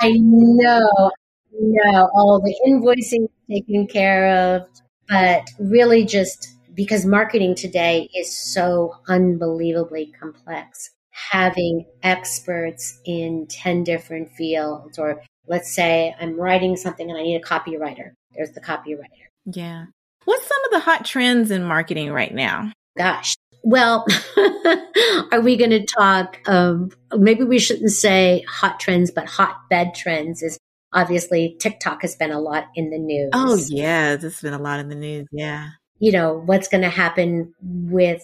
I 0.05 0.13
know, 0.19 1.11
no, 1.59 2.11
all 2.15 2.43
the 2.43 2.55
invoicing 2.69 3.27
taken 3.51 3.87
care 3.87 4.55
of, 4.55 4.69
but 5.09 5.49
really 5.59 6.05
just 6.05 6.55
because 6.75 7.07
marketing 7.07 7.55
today 7.55 8.11
is 8.15 8.37
so 8.37 8.97
unbelievably 9.09 10.13
complex. 10.21 10.91
Having 11.31 11.87
experts 12.03 13.01
in 13.07 13.47
10 13.49 13.85
different 13.85 14.31
fields, 14.33 14.99
or 14.99 15.23
let's 15.47 15.75
say 15.75 16.15
I'm 16.21 16.39
writing 16.39 16.77
something 16.77 17.09
and 17.09 17.19
I 17.19 17.23
need 17.23 17.37
a 17.37 17.41
copywriter. 17.41 18.11
There's 18.35 18.51
the 18.51 18.61
copywriter. 18.61 19.29
Yeah. 19.47 19.87
What's 20.27 20.47
some 20.47 20.65
of 20.67 20.71
the 20.73 20.81
hot 20.81 21.07
trends 21.07 21.51
in 21.51 21.65
marketing 21.65 22.13
right 22.13 22.35
now? 22.35 22.73
Gosh. 22.99 23.37
Well, 23.65 24.07
are 25.33 25.41
we 25.41 25.57
going 25.57 25.71
to 25.71 25.87
talk? 25.87 26.39
Um, 26.47 26.91
maybe 27.17 27.45
we 27.45 27.59
shouldn't 27.59 27.93
say 27.93 28.45
hot 28.47 28.79
trends, 28.79 29.11
but 29.11 29.27
hotbed 29.27 29.95
trends 29.95 30.43
is 30.43 30.59
obviously 30.93 31.57
TikTok 31.59 32.03
has 32.03 32.15
been 32.15 32.31
a 32.31 32.41
lot 32.41 32.67
in 32.75 32.91
the 32.91 32.99
news. 32.99 33.31
Oh, 33.33 33.57
yeah. 33.69 34.17
There's 34.17 34.43
been 34.43 34.53
a 34.53 34.59
lot 34.59 34.81
in 34.81 34.91
the 34.91 34.95
news. 34.95 35.27
Yeah. 35.33 35.71
You 35.99 36.13
know, 36.13 36.43
what's 36.45 36.69
going 36.69 36.83
to 36.83 36.91
happen 36.91 37.55
with 37.63 38.23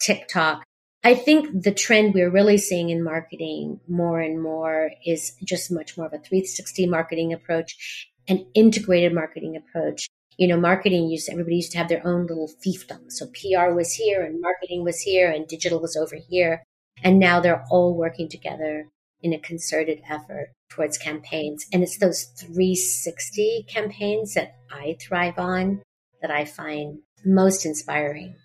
TikTok? 0.00 0.62
I 1.02 1.14
think 1.14 1.62
the 1.62 1.72
trend 1.72 2.12
we're 2.12 2.30
really 2.30 2.58
seeing 2.58 2.90
in 2.90 3.02
marketing 3.02 3.80
more 3.88 4.20
and 4.20 4.42
more 4.42 4.90
is 5.04 5.32
just 5.44 5.70
much 5.72 5.96
more 5.96 6.06
of 6.06 6.12
a 6.12 6.18
360 6.18 6.86
marketing 6.86 7.32
approach, 7.32 8.08
an 8.28 8.46
integrated 8.54 9.14
marketing 9.14 9.56
approach. 9.56 10.08
You 10.36 10.48
know, 10.48 10.58
marketing 10.58 11.08
used 11.08 11.28
everybody 11.30 11.56
used 11.56 11.72
to 11.72 11.78
have 11.78 11.88
their 11.88 12.06
own 12.06 12.26
little 12.26 12.50
fiefdom. 12.64 13.10
So 13.10 13.26
PR 13.26 13.72
was 13.72 13.92
here 13.92 14.22
and 14.22 14.40
marketing 14.40 14.84
was 14.84 15.00
here 15.00 15.30
and 15.30 15.46
digital 15.46 15.80
was 15.80 15.96
over 15.96 16.16
here. 16.28 16.62
And 17.02 17.18
now 17.18 17.40
they're 17.40 17.64
all 17.70 17.96
working 17.96 18.28
together 18.28 18.88
in 19.22 19.32
a 19.32 19.38
concerted 19.38 20.02
effort 20.08 20.52
towards 20.68 20.98
campaigns. 20.98 21.66
And 21.72 21.82
it's 21.82 21.98
those 21.98 22.24
360 22.38 23.66
campaigns 23.68 24.34
that 24.34 24.56
I 24.70 24.96
thrive 25.00 25.38
on 25.38 25.82
that 26.20 26.30
I 26.30 26.44
find 26.44 26.98
most 27.24 27.64
inspiring. 27.64 28.36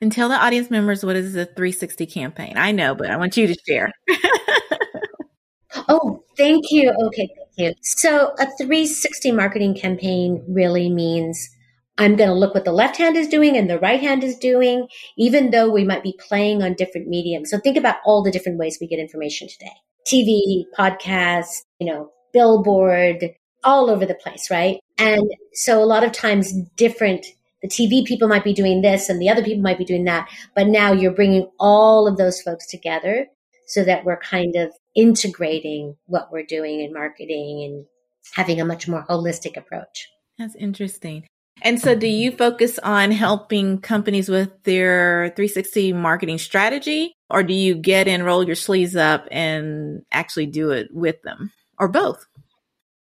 And 0.00 0.12
tell 0.12 0.28
the 0.28 0.36
audience 0.36 0.70
members 0.70 1.04
what 1.04 1.16
is 1.16 1.34
a 1.36 1.46
360 1.46 2.06
campaign. 2.06 2.54
I 2.56 2.72
know, 2.72 2.94
but 2.94 3.10
I 3.10 3.16
want 3.16 3.36
you 3.36 3.46
to 3.46 3.56
share. 3.66 3.90
oh, 5.88 6.22
thank 6.36 6.70
you. 6.70 6.92
Okay, 7.06 7.28
So, 7.82 8.34
a 8.38 8.46
360 8.58 9.32
marketing 9.32 9.74
campaign 9.74 10.44
really 10.48 10.90
means 10.90 11.48
I'm 11.98 12.16
going 12.16 12.28
to 12.28 12.34
look 12.34 12.54
what 12.54 12.64
the 12.64 12.72
left 12.72 12.98
hand 12.98 13.16
is 13.16 13.28
doing 13.28 13.56
and 13.56 13.70
the 13.70 13.78
right 13.78 14.00
hand 14.00 14.22
is 14.22 14.36
doing, 14.36 14.88
even 15.16 15.50
though 15.50 15.70
we 15.70 15.84
might 15.84 16.02
be 16.02 16.18
playing 16.28 16.62
on 16.62 16.74
different 16.74 17.08
mediums. 17.08 17.50
So, 17.50 17.58
think 17.58 17.76
about 17.76 17.96
all 18.04 18.22
the 18.22 18.30
different 18.30 18.58
ways 18.58 18.78
we 18.80 18.86
get 18.86 18.98
information 18.98 19.48
today. 19.48 19.72
TV, 20.06 20.64
podcast, 20.78 21.62
you 21.78 21.92
know, 21.92 22.10
billboard, 22.32 23.30
all 23.64 23.90
over 23.90 24.06
the 24.06 24.14
place, 24.14 24.50
right? 24.50 24.78
And 24.98 25.28
so 25.52 25.82
a 25.82 25.84
lot 25.84 26.04
of 26.04 26.12
times 26.12 26.52
different, 26.76 27.26
the 27.62 27.68
TV 27.68 28.06
people 28.06 28.28
might 28.28 28.44
be 28.44 28.54
doing 28.54 28.80
this 28.80 29.08
and 29.08 29.20
the 29.20 29.28
other 29.28 29.42
people 29.42 29.62
might 29.62 29.78
be 29.78 29.84
doing 29.84 30.04
that. 30.04 30.28
But 30.54 30.68
now 30.68 30.92
you're 30.92 31.12
bringing 31.12 31.50
all 31.58 32.06
of 32.06 32.16
those 32.16 32.40
folks 32.40 32.66
together 32.66 33.26
so 33.66 33.84
that 33.84 34.04
we're 34.04 34.18
kind 34.18 34.54
of 34.54 34.72
integrating 34.96 35.96
what 36.06 36.32
we're 36.32 36.46
doing 36.46 36.80
in 36.80 36.92
marketing 36.92 37.62
and 37.64 37.86
having 38.34 38.60
a 38.60 38.64
much 38.64 38.88
more 38.88 39.04
holistic 39.08 39.56
approach. 39.56 40.08
That's 40.38 40.56
interesting. 40.56 41.26
And 41.62 41.80
so, 41.80 41.94
do 41.94 42.06
you 42.06 42.32
focus 42.32 42.78
on 42.80 43.10
helping 43.12 43.80
companies 43.80 44.28
with 44.28 44.50
their 44.64 45.32
360 45.36 45.94
marketing 45.94 46.36
strategy, 46.36 47.14
or 47.30 47.42
do 47.42 47.54
you 47.54 47.74
get 47.74 48.08
in, 48.08 48.24
roll 48.24 48.44
your 48.44 48.56
sleeves 48.56 48.94
up, 48.94 49.26
and 49.30 50.02
actually 50.12 50.46
do 50.46 50.70
it 50.70 50.88
with 50.92 51.22
them, 51.22 51.50
or 51.78 51.88
both? 51.88 52.26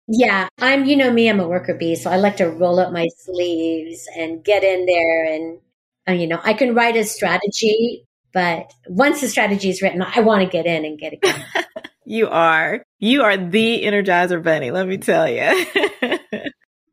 Yeah, 0.07 0.49
I'm, 0.59 0.85
you 0.85 0.97
know 0.97 1.11
me, 1.11 1.31
I'm 1.31 1.40
a 1.40 1.49
worker 1.49 1.75
bee. 1.75 1.97
So 1.97 2.11
I 2.11 2.16
like 2.16 2.37
to 2.37 2.51
roll 2.51 2.79
up 2.79 2.92
my 2.92 3.09
sleeves 3.16 4.07
and 4.14 4.44
get 4.44 4.62
in 4.62 4.85
there. 4.85 5.25
And, 5.25 5.59
uh, 6.07 6.12
you 6.12 6.27
know, 6.27 6.40
I 6.42 6.53
can 6.53 6.75
write 6.75 6.97
a 6.97 7.05
strategy, 7.05 8.07
but 8.35 8.73
once 8.88 9.20
the 9.20 9.29
strategy 9.29 9.70
is 9.70 9.81
written, 9.81 10.03
I 10.03 10.20
want 10.20 10.42
to 10.42 10.49
get 10.49 10.66
in 10.66 10.85
and 10.85 10.99
get 10.99 11.12
it 11.14 11.23
going. 11.23 11.42
you 12.05 12.29
are. 12.29 12.83
You 12.99 13.23
are 13.23 13.37
the 13.37 13.85
Energizer 13.85 14.42
Bunny, 14.42 14.73
let 14.73 14.88
me 14.88 14.99
tell 14.99 15.29
you. 15.29 15.38
and, 16.03 16.20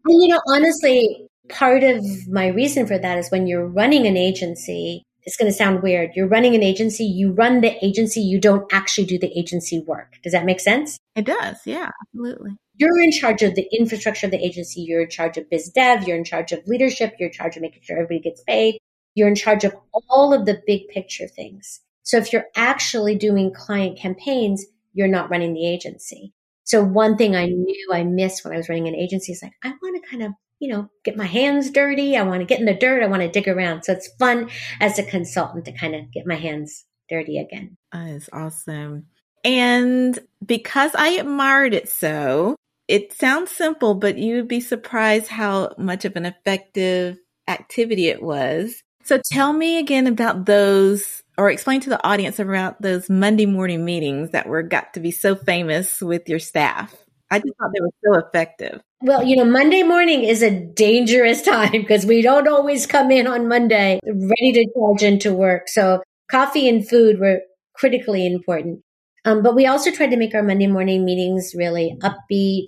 you 0.06 0.28
know, 0.28 0.40
honestly, 0.48 1.28
part 1.50 1.84
of 1.84 2.06
my 2.30 2.48
reason 2.48 2.86
for 2.86 2.98
that 2.98 3.18
is 3.18 3.30
when 3.30 3.48
you're 3.48 3.68
running 3.68 4.06
an 4.06 4.16
agency, 4.16 5.04
it's 5.24 5.36
going 5.36 5.52
to 5.52 5.58
sound 5.58 5.82
weird. 5.82 6.12
You're 6.16 6.28
running 6.28 6.56
an 6.56 6.64
agency, 6.64 7.06
you 7.06 7.32
run 7.32 7.62
the 7.62 7.84
agency, 7.84 8.22
you 8.22 8.40
don't 8.40 8.72
actually 8.72 9.06
do 9.06 9.20
the 9.20 9.38
agency 9.38 9.80
work. 9.80 10.14
Does 10.24 10.34
that 10.34 10.46
make 10.46 10.60
sense? 10.60 10.98
It 11.16 11.26
does. 11.26 11.58
Yeah, 11.66 11.90
absolutely. 12.04 12.52
You're 12.76 13.00
in 13.02 13.12
charge 13.12 13.44
of 13.44 13.56
the 13.56 13.68
infrastructure 13.72 14.28
of 14.28 14.32
the 14.32 14.44
agency. 14.44 14.82
You're 14.82 15.02
in 15.02 15.10
charge 15.10 15.38
of 15.38 15.50
biz 15.50 15.70
dev. 15.70 16.08
You're 16.08 16.18
in 16.18 16.24
charge 16.24 16.52
of 16.52 16.66
leadership. 16.66 17.16
You're 17.20 17.30
in 17.30 17.34
charge 17.34 17.56
of 17.56 17.62
making 17.62 17.82
sure 17.84 17.98
everybody 17.98 18.20
gets 18.22 18.44
paid. 18.44 18.80
You're 19.16 19.28
in 19.28 19.36
charge 19.36 19.64
of 19.64 19.76
all 19.94 20.34
of 20.34 20.46
the 20.46 20.62
big 20.66 20.88
picture 20.88 21.28
things. 21.28 21.82
So 22.04 22.18
if 22.18 22.34
you're 22.34 22.48
actually 22.56 23.16
doing 23.16 23.54
client 23.54 23.98
campaigns, 23.98 24.66
you're 24.94 25.08
not 25.08 25.30
running 25.30 25.54
the 25.54 25.68
agency. 25.68 26.34
So 26.64 26.84
one 26.84 27.18
thing 27.18 27.36
I 27.36 27.46
knew 27.46 27.90
I 27.94 28.04
missed 28.04 28.44
when 28.44 28.54
I 28.54 28.58
was 28.58 28.70
running 28.70 28.88
an 28.88 28.96
agency 28.96 29.32
is 29.32 29.42
like, 29.44 29.54
I 29.64 29.74
want 29.82 30.02
to 30.02 30.10
kind 30.10 30.24
of 30.24 30.34
you 30.62 30.68
know, 30.72 30.88
get 31.04 31.18
my 31.18 31.26
hands 31.26 31.72
dirty. 31.72 32.16
I 32.16 32.22
want 32.22 32.42
to 32.42 32.46
get 32.46 32.60
in 32.60 32.68
the 32.68 32.76
dirt. 32.76 33.04
I 33.04 33.08
want 33.08 33.24
to 33.24 33.28
dig 33.28 33.48
around. 33.48 33.84
So 33.84 33.94
it's 33.94 34.14
fun 34.20 34.50
as 34.80 35.00
a 35.00 35.04
consultant 35.04 35.66
to 35.66 35.72
kind 35.72 35.96
of 35.96 36.12
get 36.12 36.28
my 36.28 36.36
hands 36.36 36.86
dirty 37.10 37.40
again. 37.40 37.78
That 37.92 38.10
is 38.10 38.30
awesome. 38.32 39.08
And 39.44 40.18
because 40.46 40.92
I 40.94 41.10
admired 41.10 41.74
it 41.74 41.90
so, 41.90 42.56
it 42.88 43.12
sounds 43.12 43.50
simple, 43.50 43.96
but 43.96 44.20
you 44.20 44.36
would 44.36 44.48
be 44.48 44.62
surprised 44.62 45.30
how 45.30 45.74
much 45.80 46.06
of 46.06 46.16
an 46.16 46.28
effective 46.28 47.18
activity 47.48 48.08
it 48.10 48.22
was. 48.22 48.84
So 49.04 49.20
tell 49.32 49.54
me 49.54 49.80
again 49.80 50.08
about 50.08 50.46
those 50.46 51.24
or 51.38 51.50
explain 51.50 51.82
to 51.82 51.90
the 51.90 52.06
audience 52.06 52.40
about 52.40 52.82
those 52.82 53.10
Monday 53.10 53.46
morning 53.46 53.84
meetings 53.84 54.32
that 54.32 54.48
were 54.48 54.64
got 54.64 54.94
to 54.94 55.00
be 55.00 55.12
so 55.12 55.36
famous 55.36 56.02
with 56.02 56.30
your 56.30 56.40
staff. 56.40 56.96
I 57.32 57.40
just 57.40 57.54
thought 57.58 57.72
they 57.74 57.82
were 57.82 57.90
so 58.04 58.28
effective. 58.28 58.82
Well, 59.02 59.24
you 59.24 59.38
know, 59.38 59.46
Monday 59.46 59.84
morning 59.84 60.24
is 60.24 60.44
a 60.44 60.52
dangerous 60.52 61.42
time 61.46 61.72
because 61.72 62.06
we 62.06 62.22
don't 62.22 62.48
always 62.48 62.86
come 62.86 63.10
in 63.10 63.26
on 63.26 63.48
Monday 63.48 64.00
ready 64.06 64.52
to 64.54 64.68
charge 64.76 65.04
into 65.04 65.34
work. 65.34 65.68
So 65.68 66.04
coffee 66.30 66.68
and 66.68 66.88
food 66.88 67.20
were 67.20 67.40
critically 67.74 68.26
important. 68.28 68.82
Um, 69.24 69.44
but 69.44 69.56
we 69.56 69.66
also 69.66 69.92
tried 69.92 70.12
to 70.12 70.18
make 70.18 70.36
our 70.36 70.44
Monday 70.44 70.68
morning 70.68 71.06
meetings 71.06 71.54
really 71.56 71.96
upbeat, 72.02 72.68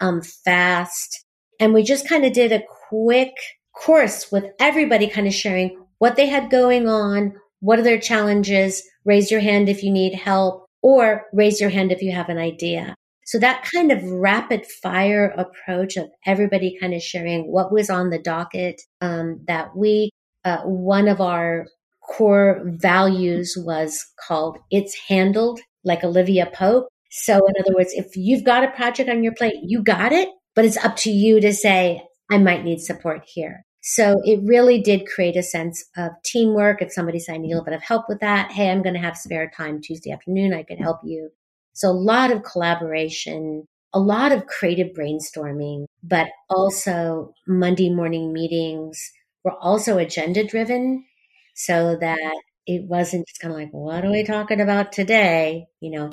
um, 0.00 0.22
fast. 0.22 1.24
And 1.60 1.74
we 1.74 1.82
just 1.82 2.08
kind 2.08 2.24
of 2.24 2.32
did 2.32 2.52
a 2.52 2.62
quick 2.88 3.34
course 3.80 4.30
with 4.30 4.44
everybody 4.58 5.08
kind 5.08 5.26
of 5.26 5.34
sharing 5.34 5.78
what 5.98 6.16
they 6.16 6.26
had 6.26 6.50
going 6.50 6.88
on, 6.88 7.34
what 7.60 7.78
are 7.78 7.82
their 7.82 8.00
challenges, 8.00 8.82
raise 9.04 9.30
your 9.30 9.40
hand 9.40 9.68
if 9.68 9.82
you 9.82 9.90
need 9.90 10.14
help, 10.14 10.66
or 10.82 11.24
raise 11.32 11.60
your 11.60 11.70
hand 11.70 11.92
if 11.92 12.02
you 12.02 12.12
have 12.12 12.28
an 12.28 12.38
idea. 12.38 12.94
So 13.24 13.38
that 13.40 13.68
kind 13.74 13.92
of 13.92 14.02
rapid 14.04 14.64
fire 14.66 15.34
approach 15.36 15.96
of 15.96 16.08
everybody 16.24 16.78
kind 16.80 16.94
of 16.94 17.02
sharing 17.02 17.52
what 17.52 17.72
was 17.72 17.90
on 17.90 18.10
the 18.10 18.18
docket 18.18 18.80
um, 19.02 19.44
that 19.46 19.76
week. 19.76 20.12
Uh, 20.44 20.62
one 20.62 21.08
of 21.08 21.20
our 21.20 21.66
core 22.02 22.62
values 22.64 23.54
was 23.58 24.02
called 24.26 24.58
"It's 24.70 24.96
Handled," 25.08 25.60
like 25.84 26.04
Olivia 26.04 26.50
Pope. 26.54 26.88
So, 27.10 27.34
in 27.34 27.54
other 27.60 27.74
words, 27.74 27.92
if 27.92 28.16
you've 28.16 28.44
got 28.44 28.64
a 28.64 28.70
project 28.70 29.10
on 29.10 29.22
your 29.22 29.34
plate, 29.34 29.56
you 29.62 29.82
got 29.82 30.12
it, 30.12 30.28
but 30.54 30.64
it's 30.64 30.78
up 30.78 30.96
to 30.98 31.10
you 31.10 31.38
to 31.40 31.52
say, 31.52 32.02
"I 32.30 32.38
might 32.38 32.64
need 32.64 32.80
support 32.80 33.24
here." 33.26 33.62
So 33.90 34.20
it 34.22 34.40
really 34.44 34.82
did 34.82 35.06
create 35.06 35.34
a 35.34 35.42
sense 35.42 35.82
of 35.96 36.10
teamwork. 36.22 36.82
If 36.82 36.92
somebody 36.92 37.18
said, 37.18 37.36
I 37.36 37.38
need 37.38 37.52
a 37.52 37.54
little 37.54 37.64
bit 37.64 37.72
of 37.72 37.82
help 37.82 38.04
with 38.06 38.20
that, 38.20 38.52
hey, 38.52 38.70
I'm 38.70 38.82
going 38.82 38.92
to 38.92 39.00
have 39.00 39.16
spare 39.16 39.50
time 39.56 39.80
Tuesday 39.80 40.10
afternoon. 40.10 40.52
I 40.52 40.62
could 40.62 40.78
help 40.78 41.00
you. 41.04 41.30
So 41.72 41.88
a 41.88 41.92
lot 41.92 42.30
of 42.30 42.42
collaboration, 42.42 43.66
a 43.94 43.98
lot 43.98 44.30
of 44.32 44.46
creative 44.46 44.88
brainstorming, 44.88 45.86
but 46.02 46.26
also 46.50 47.32
Monday 47.46 47.88
morning 47.88 48.30
meetings 48.30 49.10
were 49.42 49.56
also 49.58 49.96
agenda 49.96 50.44
driven 50.44 51.06
so 51.54 51.96
that 51.98 52.42
it 52.66 52.84
wasn't 52.84 53.26
just 53.26 53.40
kind 53.40 53.54
of 53.54 53.58
like, 53.58 53.70
what 53.70 54.04
are 54.04 54.10
we 54.10 54.22
talking 54.22 54.60
about 54.60 54.92
today? 54.92 55.66
You 55.80 55.92
know, 55.92 56.10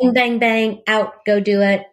bang, 0.00 0.12
bang, 0.12 0.38
bang, 0.38 0.82
out, 0.86 1.24
go 1.26 1.40
do 1.40 1.60
it. 1.60 1.86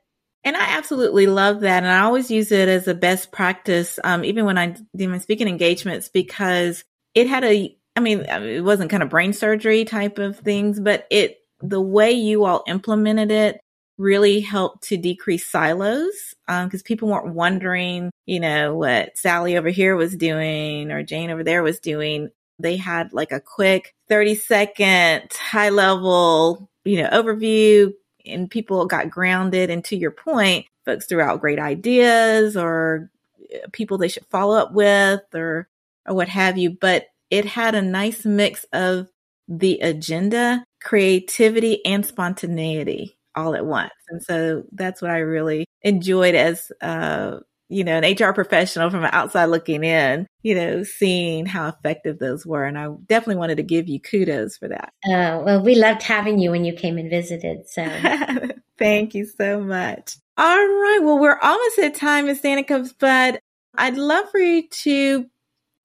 And 0.43 0.57
I 0.57 0.77
absolutely 0.77 1.27
love 1.27 1.61
that. 1.61 1.83
And 1.83 1.91
I 1.91 2.01
always 2.01 2.29
use 2.29 2.51
it 2.51 2.67
as 2.67 2.87
a 2.87 2.93
best 2.93 3.31
practice, 3.31 3.97
um, 4.03 4.25
even 4.25 4.45
when 4.45 4.57
I 4.57 4.75
do 4.95 5.07
my 5.07 5.19
speaking 5.19 5.47
engagements, 5.47 6.09
because 6.09 6.83
it 7.15 7.27
had 7.27 7.43
a, 7.45 7.75
I 7.95 7.99
mean, 7.99 8.21
it 8.21 8.63
wasn't 8.63 8.91
kind 8.91 9.03
of 9.03 9.09
brain 9.09 9.33
surgery 9.33 9.85
type 9.85 10.19
of 10.19 10.39
things, 10.39 10.79
but 10.79 11.07
it, 11.09 11.39
the 11.61 11.81
way 11.81 12.11
you 12.11 12.43
all 12.43 12.63
implemented 12.67 13.31
it 13.31 13.61
really 13.97 14.41
helped 14.41 14.83
to 14.89 14.97
decrease 14.97 15.49
silos 15.49 16.33
because 16.47 16.81
um, 16.81 16.83
people 16.83 17.07
weren't 17.07 17.33
wondering, 17.33 18.11
you 18.25 18.39
know, 18.39 18.75
what 18.75 19.17
Sally 19.17 19.57
over 19.57 19.69
here 19.69 19.95
was 19.95 20.15
doing 20.15 20.91
or 20.91 21.03
Jane 21.03 21.29
over 21.29 21.43
there 21.43 21.63
was 21.63 21.79
doing. 21.79 22.29
They 22.59 22.77
had 22.77 23.13
like 23.13 23.31
a 23.31 23.39
quick 23.39 23.93
30 24.09 24.35
second 24.35 25.31
high 25.33 25.69
level, 25.69 26.69
you 26.85 27.01
know, 27.01 27.09
overview 27.09 27.93
and 28.25 28.49
people 28.49 28.85
got 28.85 29.09
grounded. 29.09 29.69
And 29.69 29.83
to 29.85 29.95
your 29.95 30.11
point, 30.11 30.65
folks 30.85 31.05
threw 31.05 31.21
out 31.21 31.41
great 31.41 31.59
ideas 31.59 32.57
or 32.57 33.09
uh, 33.53 33.67
people 33.71 33.97
they 33.97 34.07
should 34.07 34.25
follow 34.27 34.57
up 34.57 34.73
with 34.73 35.21
or, 35.33 35.67
or 36.07 36.15
what 36.15 36.29
have 36.29 36.57
you. 36.57 36.71
But 36.71 37.07
it 37.29 37.45
had 37.45 37.75
a 37.75 37.81
nice 37.81 38.25
mix 38.25 38.65
of 38.73 39.09
the 39.47 39.79
agenda, 39.79 40.63
creativity, 40.81 41.85
and 41.85 42.05
spontaneity 42.05 43.17
all 43.35 43.55
at 43.55 43.65
once. 43.65 43.93
And 44.09 44.21
so 44.21 44.63
that's 44.71 45.01
what 45.01 45.11
I 45.11 45.17
really 45.17 45.65
enjoyed 45.81 46.35
as, 46.35 46.71
uh, 46.81 47.39
you 47.69 47.83
know, 47.83 47.99
an 47.99 48.15
HR 48.15 48.33
professional 48.33 48.89
from 48.89 49.03
outside 49.05 49.45
looking 49.45 49.83
in, 49.83 50.27
you 50.41 50.55
know, 50.55 50.83
seeing 50.83 51.45
how 51.45 51.69
effective 51.69 52.19
those 52.19 52.45
were. 52.45 52.65
And 52.65 52.77
I 52.77 52.89
definitely 53.07 53.37
wanted 53.37 53.57
to 53.57 53.63
give 53.63 53.87
you 53.87 53.99
kudos 53.99 54.57
for 54.57 54.67
that. 54.67 54.93
Uh, 55.05 55.41
well, 55.43 55.63
we 55.63 55.75
loved 55.75 56.03
having 56.03 56.39
you 56.39 56.51
when 56.51 56.65
you 56.65 56.73
came 56.73 56.97
and 56.97 57.09
visited. 57.09 57.67
So 57.67 57.83
thank 58.77 59.15
you 59.15 59.25
so 59.25 59.59
much. 59.61 60.15
All 60.37 60.57
right. 60.57 60.99
Well, 61.01 61.19
we're 61.19 61.39
almost 61.39 61.79
at 61.79 61.95
time, 61.95 62.25
Miss 62.25 62.41
Danica, 62.41 62.91
but 62.99 63.39
I'd 63.75 63.97
love 63.97 64.29
for 64.29 64.39
you 64.39 64.67
to, 64.67 65.25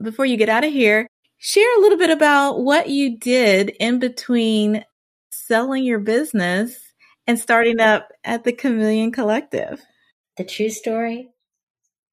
before 0.02 0.26
you 0.26 0.36
get 0.36 0.48
out 0.48 0.64
of 0.64 0.72
here, 0.72 1.06
share 1.38 1.78
a 1.78 1.80
little 1.80 1.98
bit 1.98 2.10
about 2.10 2.60
what 2.60 2.90
you 2.90 3.18
did 3.18 3.70
in 3.80 3.98
between 3.98 4.84
selling 5.30 5.84
your 5.84 6.00
business 6.00 6.78
and 7.26 7.38
starting 7.38 7.80
up 7.80 8.10
at 8.24 8.44
the 8.44 8.52
Chameleon 8.52 9.12
Collective. 9.12 9.82
The 10.36 10.44
true 10.44 10.70
story? 10.70 11.30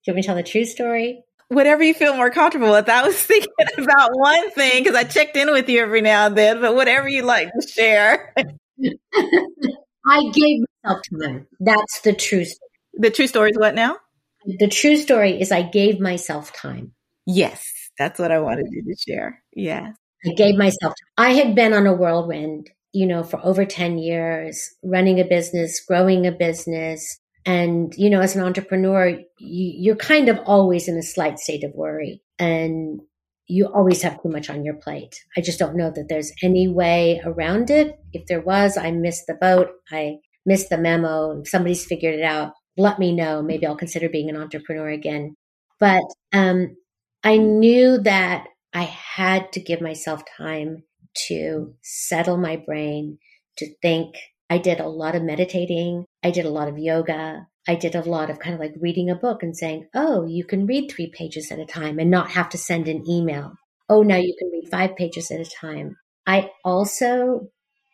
Do 0.05 0.11
you 0.11 0.13
want 0.13 0.17
me 0.17 0.21
to 0.21 0.25
tell 0.27 0.35
the 0.35 0.43
true 0.43 0.65
story? 0.65 1.23
Whatever 1.47 1.83
you 1.83 1.95
feel 1.95 2.15
more 2.15 2.29
comfortable 2.29 2.71
with. 2.71 2.87
I 2.87 3.03
was 3.03 3.15
thinking 3.21 3.49
about 3.77 4.11
one 4.13 4.51
thing 4.51 4.83
because 4.83 4.95
I 4.95 5.03
checked 5.03 5.35
in 5.35 5.51
with 5.51 5.67
you 5.67 5.81
every 5.81 6.01
now 6.01 6.27
and 6.27 6.37
then, 6.37 6.61
but 6.61 6.75
whatever 6.75 7.09
you'd 7.09 7.25
like 7.25 7.49
to 7.59 7.67
share. 7.67 8.33
I 10.07 10.29
gave 10.31 10.59
myself 10.83 11.01
time. 11.19 11.47
That's 11.59 12.01
the 12.01 12.13
true 12.13 12.45
story. 12.45 12.69
The 12.93 13.09
true 13.09 13.27
story 13.27 13.49
is 13.49 13.57
what 13.57 13.73
now? 13.73 13.97
The 14.45 14.67
true 14.67 14.95
story 14.95 15.41
is 15.41 15.51
I 15.51 15.63
gave 15.63 15.99
myself 15.99 16.53
time. 16.53 16.91
Yes, 17.25 17.67
that's 17.97 18.19
what 18.19 18.31
I 18.31 18.39
wanted 18.39 18.67
you 18.69 18.83
to 18.83 18.95
share. 18.95 19.43
Yes. 19.53 19.95
I 20.23 20.33
gave 20.33 20.55
myself. 20.55 20.93
I 21.17 21.31
had 21.31 21.55
been 21.55 21.73
on 21.73 21.87
a 21.87 21.93
whirlwind 21.93 22.69
you 22.95 23.05
know, 23.05 23.23
for 23.23 23.45
over 23.45 23.65
10 23.65 23.97
years, 23.97 24.73
running 24.81 25.19
a 25.19 25.25
business, 25.25 25.81
growing 25.85 26.25
a 26.25 26.31
business. 26.31 27.19
And, 27.45 27.93
you 27.95 28.09
know, 28.09 28.21
as 28.21 28.35
an 28.35 28.43
entrepreneur, 28.43 29.19
you, 29.37 29.93
are 29.93 29.97
kind 29.97 30.29
of 30.29 30.39
always 30.45 30.87
in 30.87 30.97
a 30.97 31.03
slight 31.03 31.37
state 31.39 31.63
of 31.63 31.73
worry 31.75 32.23
and 32.39 33.01
you 33.47 33.67
always 33.67 34.01
have 34.01 34.21
too 34.21 34.29
much 34.29 34.49
on 34.49 34.65
your 34.65 34.73
plate. 34.73 35.23
I 35.37 35.41
just 35.41 35.59
don't 35.59 35.77
know 35.77 35.91
that 35.91 36.09
there's 36.09 36.31
any 36.41 36.67
way 36.67 37.21
around 37.23 37.69
it. 37.69 37.99
If 38.13 38.25
there 38.25 38.41
was, 38.41 38.77
I 38.77 38.89
missed 38.91 39.27
the 39.27 39.35
boat. 39.35 39.69
I 39.91 40.17
missed 40.45 40.69
the 40.69 40.79
memo. 40.79 41.41
If 41.41 41.49
somebody's 41.49 41.85
figured 41.85 42.15
it 42.15 42.23
out, 42.23 42.53
let 42.77 42.97
me 42.97 43.11
know. 43.11 43.43
Maybe 43.43 43.67
I'll 43.67 43.77
consider 43.77 44.09
being 44.09 44.29
an 44.29 44.37
entrepreneur 44.37 44.89
again. 44.89 45.35
But, 45.79 46.03
um, 46.33 46.75
I 47.23 47.37
knew 47.37 47.99
that 47.99 48.47
I 48.73 48.83
had 48.83 49.51
to 49.53 49.59
give 49.59 49.81
myself 49.81 50.23
time 50.37 50.83
to 51.27 51.73
settle 51.81 52.37
my 52.37 52.57
brain, 52.57 53.19
to 53.57 53.73
think. 53.81 54.15
I 54.49 54.59
did 54.59 54.79
a 54.79 54.87
lot 54.87 55.15
of 55.15 55.23
meditating. 55.23 56.05
I 56.25 56.31
did 56.31 56.45
a 56.47 56.49
lot 56.49 56.67
of 56.67 56.79
yoga. 56.79 57.45
I 57.67 57.75
did 57.75 57.93
a 57.93 58.01
lot 58.01 58.31
of 58.31 58.39
kind 58.39 58.55
of 58.55 58.59
like 58.59 58.73
reading 58.79 59.11
a 59.11 59.15
book 59.15 59.43
and 59.43 59.55
saying, 59.55 59.89
oh, 59.93 60.25
you 60.25 60.43
can 60.43 60.65
read 60.65 60.89
three 60.89 61.05
pages 61.05 61.51
at 61.51 61.59
a 61.59 61.67
time 61.67 61.99
and 61.99 62.09
not 62.09 62.31
have 62.31 62.49
to 62.49 62.57
send 62.57 62.87
an 62.87 63.07
email. 63.07 63.53
Oh, 63.89 64.01
now 64.01 64.15
you 64.15 64.35
can 64.39 64.49
read 64.49 64.71
five 64.71 64.95
pages 64.95 65.29
at 65.29 65.39
a 65.39 65.45
time. 65.45 65.97
I 66.25 66.49
also, 66.63 67.49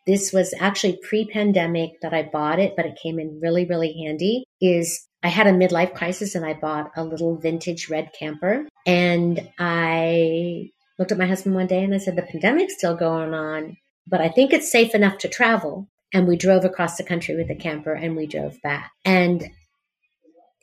this 0.07 0.31
was 0.31 0.53
actually 0.57 0.97
pre 1.03 1.25
pandemic 1.25 1.99
that 2.01 2.13
I 2.13 2.23
bought 2.23 2.59
it, 2.59 2.75
but 2.77 2.85
it 2.85 2.99
came 3.03 3.19
in 3.19 3.41
really, 3.41 3.65
really 3.65 3.91
handy. 4.01 4.45
Is 4.61 5.05
I 5.21 5.27
had 5.27 5.47
a 5.47 5.51
midlife 5.51 5.93
crisis 5.93 6.33
and 6.33 6.45
I 6.45 6.53
bought 6.53 6.91
a 6.95 7.03
little 7.03 7.35
vintage 7.35 7.89
red 7.89 8.11
camper 8.17 8.65
and 8.87 9.45
I 9.59 10.69
looked 10.97 11.11
at 11.11 11.17
my 11.17 11.27
husband 11.27 11.55
one 11.55 11.67
day 11.67 11.83
and 11.83 11.93
I 11.93 11.97
said, 11.97 12.15
the 12.15 12.21
pandemic's 12.21 12.75
still 12.77 12.95
going 12.95 13.33
on, 13.33 13.75
but 14.07 14.21
I 14.21 14.29
think 14.29 14.53
it's 14.53 14.71
safe 14.71 14.95
enough 14.95 15.17
to 15.17 15.27
travel. 15.27 15.89
And 16.13 16.27
we 16.27 16.35
drove 16.35 16.65
across 16.65 16.97
the 16.97 17.03
country 17.03 17.35
with 17.35 17.49
a 17.49 17.55
camper 17.55 17.93
and 17.93 18.15
we 18.15 18.27
drove 18.27 18.61
back. 18.61 18.91
And, 19.05 19.49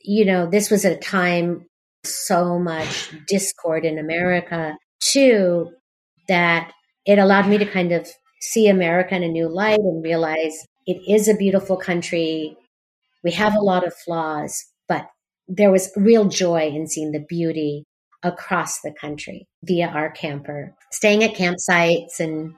you 0.05 0.25
know, 0.25 0.49
this 0.49 0.71
was 0.71 0.85
at 0.85 0.93
a 0.93 0.97
time 0.97 1.67
so 2.05 2.59
much 2.59 3.13
discord 3.27 3.85
in 3.85 3.99
America 3.99 4.77
too, 5.01 5.71
that 6.29 6.73
it 7.07 7.19
allowed 7.19 7.49
me 7.49 7.59
to 7.59 7.65
kind 7.65 7.93
of 7.93 8.09
see 8.41 8.69
America 8.69 9.15
in 9.15 9.23
a 9.23 9.29
new 9.29 9.49
light 9.49 9.79
and 9.79 10.05
realize 10.05 10.55
it 10.87 11.01
is 11.09 11.29
a 11.29 11.35
beautiful 11.35 11.77
country. 11.77 12.57
We 13.25 13.33
have 13.33 13.55
a 13.55 13.61
lot 13.61 13.87
of 13.87 13.95
flaws, 13.95 14.65
but 14.89 15.09
there 15.49 15.73
was 15.73 15.91
real 15.97 16.27
joy 16.27 16.69
in 16.69 16.87
seeing 16.87 17.13
the 17.13 17.25
beauty 17.27 17.85
across 18.23 18.81
the 18.81 18.93
country 19.01 19.47
via 19.65 19.89
our 19.89 20.11
camper, 20.11 20.75
staying 20.93 21.25
at 21.25 21.35
campsites 21.35 22.21
and 22.21 22.55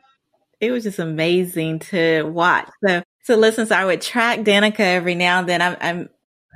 it 0.61 0.70
was 0.70 0.85
just 0.85 0.99
amazing 0.99 1.79
to 1.79 2.23
watch. 2.25 2.68
So, 2.87 3.03
so 3.25 3.37
listen, 3.37 3.66
so 3.66 3.75
I 3.75 3.85
would 3.85 4.01
track 4.01 4.40
Danica 4.40 4.81
every 4.81 5.14
now 5.14 5.40
and 5.40 5.49
then. 5.49 5.62
I'm, 5.62 5.77
I'm, 5.81 6.09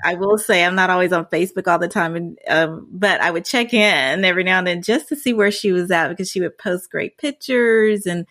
I 0.05 0.15
will 0.15 0.39
say 0.39 0.65
I'm 0.65 0.75
not 0.75 0.91
always 0.91 1.13
on 1.13 1.27
Facebook 1.27 1.69
all 1.69 1.79
the 1.79 1.89
time, 1.89 2.17
and 2.17 2.39
um, 2.49 2.89
but 2.91 3.21
I 3.21 3.31
would 3.31 3.45
check 3.45 3.73
in 3.73 4.25
every 4.25 4.45
now 4.45 4.59
and 4.59 4.67
then 4.67 4.83
just 4.83 5.09
to 5.09 5.17
see 5.17 5.33
where 5.33 5.51
she 5.51 5.73
was 5.73 5.91
at 5.91 6.09
because 6.09 6.31
she 6.31 6.41
would 6.41 6.59
post 6.59 6.91
great 6.91 7.17
pictures 7.17 8.05
and 8.05 8.27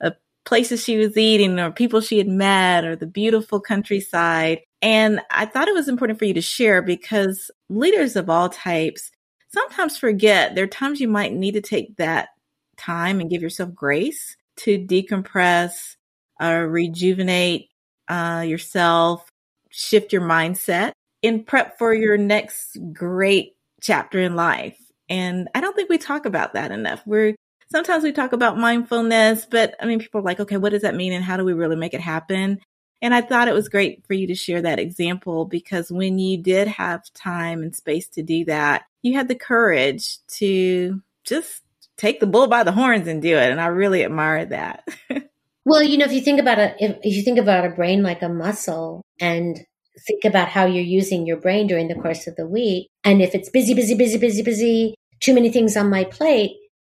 uh, 0.00 0.10
places 0.44 0.84
she 0.84 0.98
was 0.98 1.16
eating 1.16 1.58
or 1.58 1.70
people 1.70 2.00
she 2.00 2.18
had 2.18 2.28
met 2.28 2.84
or 2.84 2.96
the 2.96 3.06
beautiful 3.06 3.60
countryside. 3.60 4.60
And 4.82 5.20
I 5.30 5.46
thought 5.46 5.68
it 5.68 5.74
was 5.74 5.88
important 5.88 6.18
for 6.18 6.26
you 6.26 6.34
to 6.34 6.42
share 6.42 6.82
because 6.82 7.50
leaders 7.68 8.14
of 8.14 8.28
all 8.28 8.50
types 8.50 9.10
sometimes 9.48 9.96
forget 9.96 10.54
there 10.54 10.64
are 10.64 10.68
times 10.68 11.00
you 11.00 11.08
might 11.08 11.32
need 11.32 11.52
to 11.52 11.62
take 11.62 11.96
that 11.96 12.28
time 12.76 13.20
and 13.20 13.30
give 13.30 13.40
yourself 13.40 13.74
grace 13.74 14.36
to 14.58 14.78
decompress, 14.78 15.96
uh, 16.40 16.66
rejuvenate 16.68 17.68
uh, 18.08 18.44
yourself, 18.46 19.28
shift 19.70 20.12
your 20.12 20.22
mindset, 20.22 20.92
and 21.22 21.46
prep 21.46 21.78
for 21.78 21.92
your 21.94 22.16
next 22.16 22.78
great 22.92 23.56
chapter 23.80 24.20
in 24.20 24.36
life. 24.36 24.78
And 25.08 25.48
I 25.54 25.60
don't 25.60 25.74
think 25.74 25.88
we 25.88 25.98
talk 25.98 26.26
about 26.26 26.54
that 26.54 26.70
enough. 26.70 27.02
We're 27.06 27.34
sometimes 27.70 28.04
we 28.04 28.12
talk 28.12 28.32
about 28.32 28.58
mindfulness, 28.58 29.46
but 29.46 29.74
I 29.80 29.86
mean, 29.86 29.98
people 29.98 30.20
are 30.20 30.24
like, 30.24 30.40
okay, 30.40 30.56
what 30.56 30.70
does 30.70 30.82
that 30.82 30.94
mean? 30.94 31.12
And 31.12 31.24
how 31.24 31.36
do 31.36 31.44
we 31.44 31.52
really 31.52 31.76
make 31.76 31.94
it 31.94 32.00
happen? 32.00 32.60
And 33.02 33.14
I 33.14 33.20
thought 33.20 33.48
it 33.48 33.54
was 33.54 33.68
great 33.68 34.04
for 34.06 34.14
you 34.14 34.26
to 34.28 34.34
share 34.34 34.62
that 34.62 34.78
example 34.78 35.44
because 35.44 35.92
when 35.92 36.18
you 36.18 36.38
did 36.38 36.66
have 36.66 37.12
time 37.12 37.62
and 37.62 37.76
space 37.76 38.08
to 38.08 38.22
do 38.22 38.44
that, 38.46 38.84
you 39.02 39.14
had 39.14 39.28
the 39.28 39.34
courage 39.34 40.18
to 40.38 41.02
just 41.24 41.62
take 41.96 42.20
the 42.20 42.26
bull 42.26 42.46
by 42.46 42.62
the 42.62 42.72
horns 42.72 43.06
and 43.06 43.22
do 43.22 43.36
it. 43.36 43.50
And 43.50 43.60
I 43.60 43.66
really 43.66 44.04
admire 44.04 44.44
that. 44.46 44.86
well, 45.64 45.82
you 45.82 45.98
know, 45.98 46.04
if 46.04 46.12
you 46.12 46.20
think 46.20 46.40
about 46.40 46.58
it, 46.58 46.76
if, 46.78 46.96
if 47.02 47.16
you 47.16 47.22
think 47.22 47.38
about 47.38 47.64
a 47.64 47.70
brain 47.70 48.02
like 48.02 48.22
a 48.22 48.28
muscle 48.28 49.02
and 49.20 49.64
think 50.06 50.24
about 50.24 50.48
how 50.48 50.66
you're 50.66 50.84
using 50.84 51.26
your 51.26 51.38
brain 51.38 51.66
during 51.66 51.88
the 51.88 51.94
course 51.94 52.26
of 52.26 52.36
the 52.36 52.46
week, 52.46 52.88
and 53.04 53.22
if 53.22 53.34
it's 53.34 53.48
busy, 53.48 53.74
busy, 53.74 53.94
busy, 53.94 54.18
busy, 54.18 54.42
busy, 54.42 54.94
too 55.20 55.34
many 55.34 55.50
things 55.50 55.76
on 55.76 55.90
my 55.90 56.04
plate, 56.04 56.52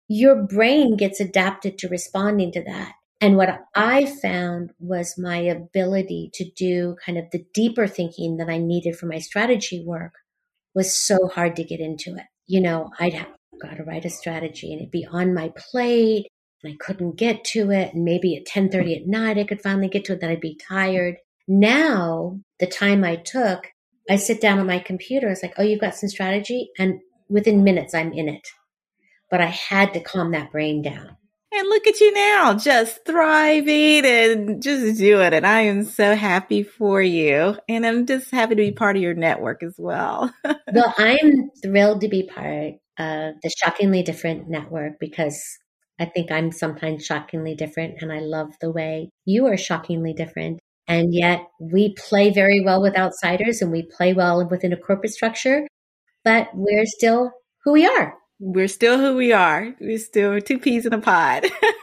your 0.08 0.36
brain 0.36 0.98
gets 0.98 1.20
adapted 1.20 1.78
to 1.78 1.88
responding 1.88 2.52
to 2.52 2.64
that. 2.64 2.94
And 3.22 3.36
what 3.36 3.66
I 3.76 4.06
found 4.06 4.72
was 4.80 5.18
my 5.18 5.38
ability 5.38 6.32
to 6.36 6.50
do 6.52 6.96
kind 7.06 7.18
of 7.18 7.26
the 7.32 7.46
deeper 7.54 7.86
thinking 7.86 8.38
that 8.38 8.50
I 8.50 8.58
needed 8.58 8.96
for 8.96 9.08
my 9.08 9.20
strategy 9.20 9.84
work 9.86 10.14
was 10.74 10.96
so 10.96 11.28
hard 11.28 11.56
to 11.58 11.64
get 11.64 11.80
into 11.80 12.16
it. 12.16 12.24
You 12.48 12.62
know, 12.62 12.92
I'd 13.00 13.14
have 13.14 13.28
got 13.60 13.78
to 13.78 13.84
write 13.84 14.06
a 14.06 14.10
strategy 14.10 14.72
and 14.72 14.82
it'd 14.82 14.92
be 14.92 15.06
on 15.06 15.34
my 15.34 15.52
plate 15.56 16.28
and 16.64 16.74
I 16.74 16.78
couldn't 16.80 17.18
get 17.18 17.44
to 17.46 17.72
it. 17.72 17.94
And 17.94 18.04
maybe 18.04 18.36
at 18.36 18.42
1030 18.42 18.96
at 18.96 19.08
night, 19.08 19.38
I 19.38 19.44
could 19.44 19.62
finally 19.62 19.88
get 19.88 20.06
to 20.06 20.14
it. 20.14 20.22
Then 20.22 20.32
I'd 20.32 20.42
be 20.42 20.56
tired. 20.56 21.18
Now 21.48 22.40
the 22.60 22.68
time 22.68 23.04
I 23.04 23.16
took, 23.16 23.68
I 24.10 24.18
sit 24.18 24.42
down 24.42 24.60
on 24.60 24.68
my 24.68 24.80
computer. 24.80 25.30
It's 25.30 25.44
like, 25.44 25.54
oh, 25.58 25.64
you've 25.64 25.82
got 25.82 25.96
some 25.96 26.10
strategy. 26.10 26.70
And 26.78 27.00
within 27.30 27.64
minutes, 27.64 27.94
I'm 27.94 28.14
in 28.14 28.28
it. 28.28 28.48
But 29.32 29.42
I 29.42 29.46
had 29.48 29.94
to 29.94 30.00
calm 30.00 30.32
that 30.32 30.52
brain 30.52 30.82
down 30.82 31.16
And 31.52 31.70
look 31.70 31.86
at 31.86 32.00
you 32.00 32.12
now, 32.12 32.56
just 32.56 33.06
thriving 33.06 34.06
and 34.06 34.62
just 34.62 34.98
doing 34.98 35.28
it. 35.28 35.34
And 35.34 35.46
I 35.46 35.62
am 35.62 35.84
so 35.84 36.16
happy 36.16 36.64
for 36.64 37.02
you. 37.02 37.58
And 37.70 37.86
I'm 37.86 38.06
just 38.06 38.32
happy 38.32 38.56
to 38.56 38.62
be 38.62 38.72
part 38.72 38.96
of 38.96 39.04
your 39.04 39.14
network 39.14 39.64
as 39.64 39.76
well. 39.78 40.34
well, 40.44 40.94
I'm 40.98 41.52
thrilled 41.62 42.02
to 42.02 42.10
be 42.10 42.24
part 42.24 42.74
of 43.00 43.36
the 43.42 43.50
Shockingly 43.50 44.04
Different 44.04 44.50
network 44.50 45.00
because 45.00 45.42
I 46.00 46.06
think 46.06 46.32
I'm 46.32 46.52
sometimes 46.52 47.06
shockingly 47.06 47.56
different. 47.56 48.02
And 48.02 48.12
I 48.12 48.20
love 48.20 48.50
the 48.62 48.72
way 48.72 49.10
you 49.26 49.48
are 49.48 49.58
shockingly 49.58 50.14
different. 50.14 50.60
And 50.88 51.14
yet 51.14 51.42
we 51.60 51.94
play 51.96 52.32
very 52.32 52.64
well 52.64 52.82
with 52.82 52.98
outsiders 52.98 53.62
and 53.62 53.72
we 53.72 53.84
play 53.84 54.14
well 54.14 54.48
within 54.48 54.74
a 54.74 54.78
corporate 54.78 55.14
structure, 55.14 55.68
but 56.24 56.50
we're 56.54 56.86
still 56.86 57.32
who 57.64 57.74
we 57.74 57.86
are. 57.86 58.16
We're 58.40 58.70
still 58.70 58.98
who 58.98 59.16
we 59.16 59.34
are. 59.34 59.76
We're 59.80 60.00
still 60.00 60.40
two 60.40 60.60
peas 60.60 60.86
in 60.86 60.94
a 60.94 61.00
pod. 61.00 61.46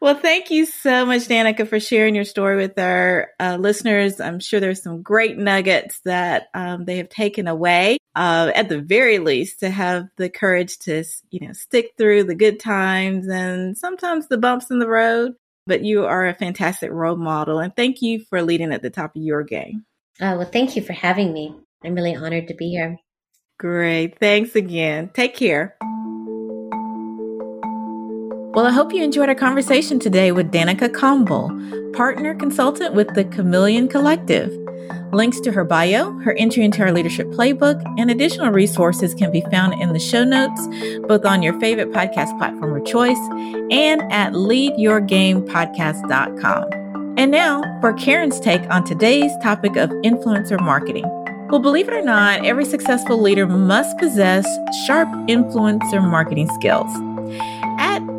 well, 0.00 0.16
thank 0.16 0.50
you 0.50 0.66
so 0.66 1.06
much, 1.06 1.22
Danica, 1.22 1.68
for 1.68 1.78
sharing 1.78 2.14
your 2.14 2.24
story 2.24 2.56
with 2.56 2.78
our 2.78 3.28
uh, 3.38 3.56
listeners. 3.60 4.20
I'm 4.20 4.40
sure 4.40 4.60
there's 4.60 4.82
some 4.82 5.02
great 5.02 5.36
nuggets 5.36 6.00
that 6.04 6.48
um, 6.54 6.84
they 6.84 6.98
have 6.98 7.08
taken 7.08 7.46
away. 7.46 7.98
Uh, 8.16 8.50
at 8.54 8.68
the 8.68 8.80
very 8.80 9.20
least, 9.20 9.60
to 9.60 9.70
have 9.70 10.08
the 10.16 10.28
courage 10.28 10.78
to, 10.80 11.04
you 11.30 11.46
know, 11.46 11.52
stick 11.52 11.92
through 11.96 12.24
the 12.24 12.34
good 12.34 12.58
times 12.58 13.28
and 13.28 13.78
sometimes 13.78 14.26
the 14.26 14.36
bumps 14.36 14.70
in 14.70 14.80
the 14.80 14.88
road 14.88 15.34
but 15.70 15.84
you 15.84 16.04
are 16.04 16.26
a 16.26 16.34
fantastic 16.34 16.90
role 16.90 17.16
model. 17.16 17.60
And 17.60 17.74
thank 17.74 18.02
you 18.02 18.24
for 18.28 18.42
leading 18.42 18.72
at 18.72 18.82
the 18.82 18.90
top 18.90 19.14
of 19.14 19.22
your 19.22 19.44
game. 19.44 19.84
Oh, 20.20 20.38
well, 20.38 20.50
thank 20.50 20.74
you 20.76 20.82
for 20.82 20.92
having 20.92 21.32
me. 21.32 21.54
I'm 21.84 21.94
really 21.94 22.16
honored 22.16 22.48
to 22.48 22.54
be 22.54 22.70
here. 22.70 22.98
Great. 23.58 24.18
Thanks 24.18 24.56
again. 24.56 25.10
Take 25.14 25.36
care. 25.36 25.76
Well, 28.52 28.66
I 28.66 28.72
hope 28.72 28.92
you 28.92 29.04
enjoyed 29.04 29.28
our 29.28 29.36
conversation 29.36 30.00
today 30.00 30.32
with 30.32 30.50
Danica 30.50 30.88
Kombol, 30.88 31.92
partner 31.92 32.34
consultant 32.34 32.96
with 32.96 33.14
the 33.14 33.22
Chameleon 33.22 33.86
Collective. 33.86 34.50
Links 35.12 35.38
to 35.42 35.52
her 35.52 35.62
bio, 35.62 36.10
her 36.18 36.32
entry 36.32 36.64
into 36.64 36.82
our 36.82 36.90
leadership 36.90 37.28
playbook, 37.28 37.80
and 37.96 38.10
additional 38.10 38.50
resources 38.50 39.14
can 39.14 39.30
be 39.30 39.42
found 39.52 39.80
in 39.80 39.92
the 39.92 40.00
show 40.00 40.24
notes, 40.24 40.66
both 41.06 41.24
on 41.24 41.44
your 41.44 41.56
favorite 41.60 41.92
podcast 41.92 42.36
platform 42.38 42.76
of 42.76 42.84
choice 42.84 43.20
and 43.70 44.02
at 44.12 44.32
leadyourgamepodcast.com. 44.32 47.14
And 47.16 47.30
now 47.30 47.62
for 47.80 47.92
Karan's 47.92 48.40
take 48.40 48.68
on 48.68 48.82
today's 48.82 49.30
topic 49.44 49.76
of 49.76 49.90
influencer 50.02 50.60
marketing. 50.60 51.04
Well, 51.50 51.60
believe 51.60 51.86
it 51.86 51.94
or 51.94 52.02
not, 52.02 52.44
every 52.44 52.64
successful 52.64 53.22
leader 53.22 53.46
must 53.46 53.96
possess 53.98 54.44
sharp 54.86 55.08
influencer 55.28 56.02
marketing 56.02 56.48
skills. 56.54 56.90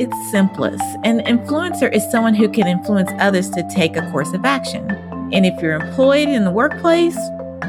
Its 0.01 0.31
simplest, 0.31 0.83
an 1.03 1.19
influencer 1.25 1.93
is 1.93 2.01
someone 2.09 2.33
who 2.33 2.49
can 2.49 2.65
influence 2.65 3.11
others 3.19 3.51
to 3.51 3.61
take 3.69 3.95
a 3.95 4.01
course 4.09 4.33
of 4.33 4.43
action. 4.45 4.89
And 5.31 5.45
if 5.45 5.61
you're 5.61 5.75
employed 5.75 6.27
in 6.27 6.43
the 6.43 6.49
workplace, 6.49 7.15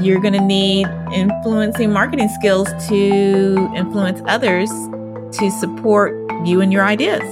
you're 0.00 0.18
going 0.18 0.32
to 0.32 0.40
need 0.40 0.86
influencing 1.12 1.92
marketing 1.92 2.30
skills 2.30 2.68
to 2.88 3.70
influence 3.76 4.22
others 4.26 4.70
to 5.36 5.50
support 5.60 6.16
you 6.46 6.62
and 6.62 6.72
your 6.72 6.86
ideas. 6.86 7.22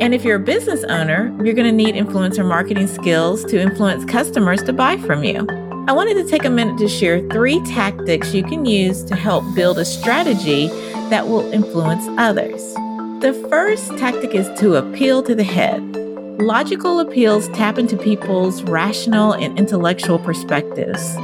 And 0.00 0.14
if 0.14 0.24
you're 0.24 0.36
a 0.36 0.40
business 0.40 0.84
owner, 0.84 1.30
you're 1.44 1.52
going 1.52 1.66
to 1.66 1.72
need 1.72 1.94
influencer 1.94 2.48
marketing 2.48 2.86
skills 2.86 3.44
to 3.44 3.60
influence 3.60 4.06
customers 4.06 4.62
to 4.62 4.72
buy 4.72 4.96
from 4.96 5.22
you. 5.22 5.46
I 5.86 5.92
wanted 5.92 6.14
to 6.14 6.24
take 6.26 6.46
a 6.46 6.50
minute 6.50 6.78
to 6.78 6.88
share 6.88 7.20
three 7.28 7.62
tactics 7.64 8.32
you 8.32 8.42
can 8.42 8.64
use 8.64 9.04
to 9.04 9.16
help 9.16 9.44
build 9.54 9.78
a 9.78 9.84
strategy 9.84 10.68
that 11.10 11.28
will 11.28 11.52
influence 11.52 12.06
others. 12.18 12.74
The 13.24 13.32
first 13.48 13.88
tactic 13.96 14.34
is 14.34 14.50
to 14.60 14.74
appeal 14.74 15.22
to 15.22 15.34
the 15.34 15.44
head. 15.44 15.80
Logical 16.42 17.00
appeals 17.00 17.48
tap 17.54 17.78
into 17.78 17.96
people's 17.96 18.62
rational 18.64 19.32
and 19.32 19.58
intellectual 19.58 20.18
perspectives. 20.18 21.16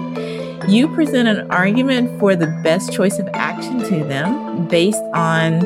You 0.66 0.88
present 0.94 1.28
an 1.28 1.50
argument 1.50 2.18
for 2.18 2.34
the 2.34 2.46
best 2.64 2.94
choice 2.94 3.18
of 3.18 3.28
action 3.34 3.80
to 3.80 4.02
them 4.02 4.66
based 4.68 5.02
on 5.12 5.62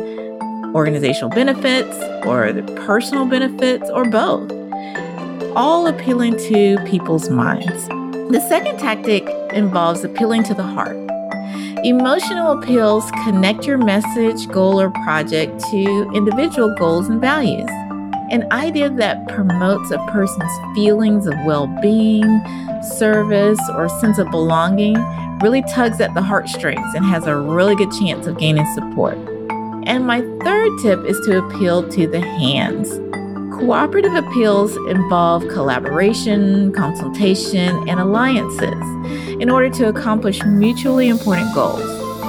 organizational 0.74 1.30
benefits 1.30 1.96
or 2.26 2.52
the 2.52 2.64
personal 2.84 3.26
benefits 3.26 3.88
or 3.90 4.04
both, 4.04 4.50
all 5.54 5.86
appealing 5.86 6.36
to 6.48 6.78
people's 6.84 7.30
minds. 7.30 7.86
The 8.32 8.44
second 8.48 8.80
tactic 8.80 9.24
involves 9.52 10.02
appealing 10.02 10.42
to 10.44 10.54
the 10.54 10.64
heart. 10.64 10.96
Emotional 11.82 12.52
appeals 12.52 13.10
connect 13.24 13.66
your 13.66 13.76
message, 13.76 14.48
goal, 14.48 14.80
or 14.80 14.90
project 14.90 15.60
to 15.70 16.10
individual 16.14 16.74
goals 16.78 17.08
and 17.08 17.20
values. 17.20 17.68
An 18.30 18.46
idea 18.52 18.88
that 18.88 19.28
promotes 19.28 19.90
a 19.90 19.98
person's 20.06 20.52
feelings 20.74 21.26
of 21.26 21.34
well 21.44 21.66
being, 21.82 22.40
service, 22.96 23.60
or 23.74 23.88
sense 23.88 24.18
of 24.18 24.30
belonging 24.30 24.94
really 25.40 25.62
tugs 25.62 26.00
at 26.00 26.14
the 26.14 26.22
heartstrings 26.22 26.94
and 26.94 27.04
has 27.04 27.26
a 27.26 27.36
really 27.36 27.74
good 27.74 27.90
chance 27.92 28.26
of 28.26 28.38
gaining 28.38 28.66
support. 28.72 29.18
And 29.86 30.06
my 30.06 30.20
third 30.42 30.70
tip 30.80 31.04
is 31.04 31.20
to 31.26 31.44
appeal 31.44 31.86
to 31.90 32.06
the 32.06 32.20
hands. 32.20 32.90
Cooperative 33.58 34.14
appeals 34.14 34.76
involve 34.88 35.46
collaboration, 35.48 36.72
consultation, 36.72 37.88
and 37.88 38.00
alliances 38.00 38.74
in 39.40 39.50
order 39.50 39.70
to 39.70 39.88
accomplish 39.88 40.42
mutually 40.44 41.08
important 41.08 41.54
goals. 41.54 41.82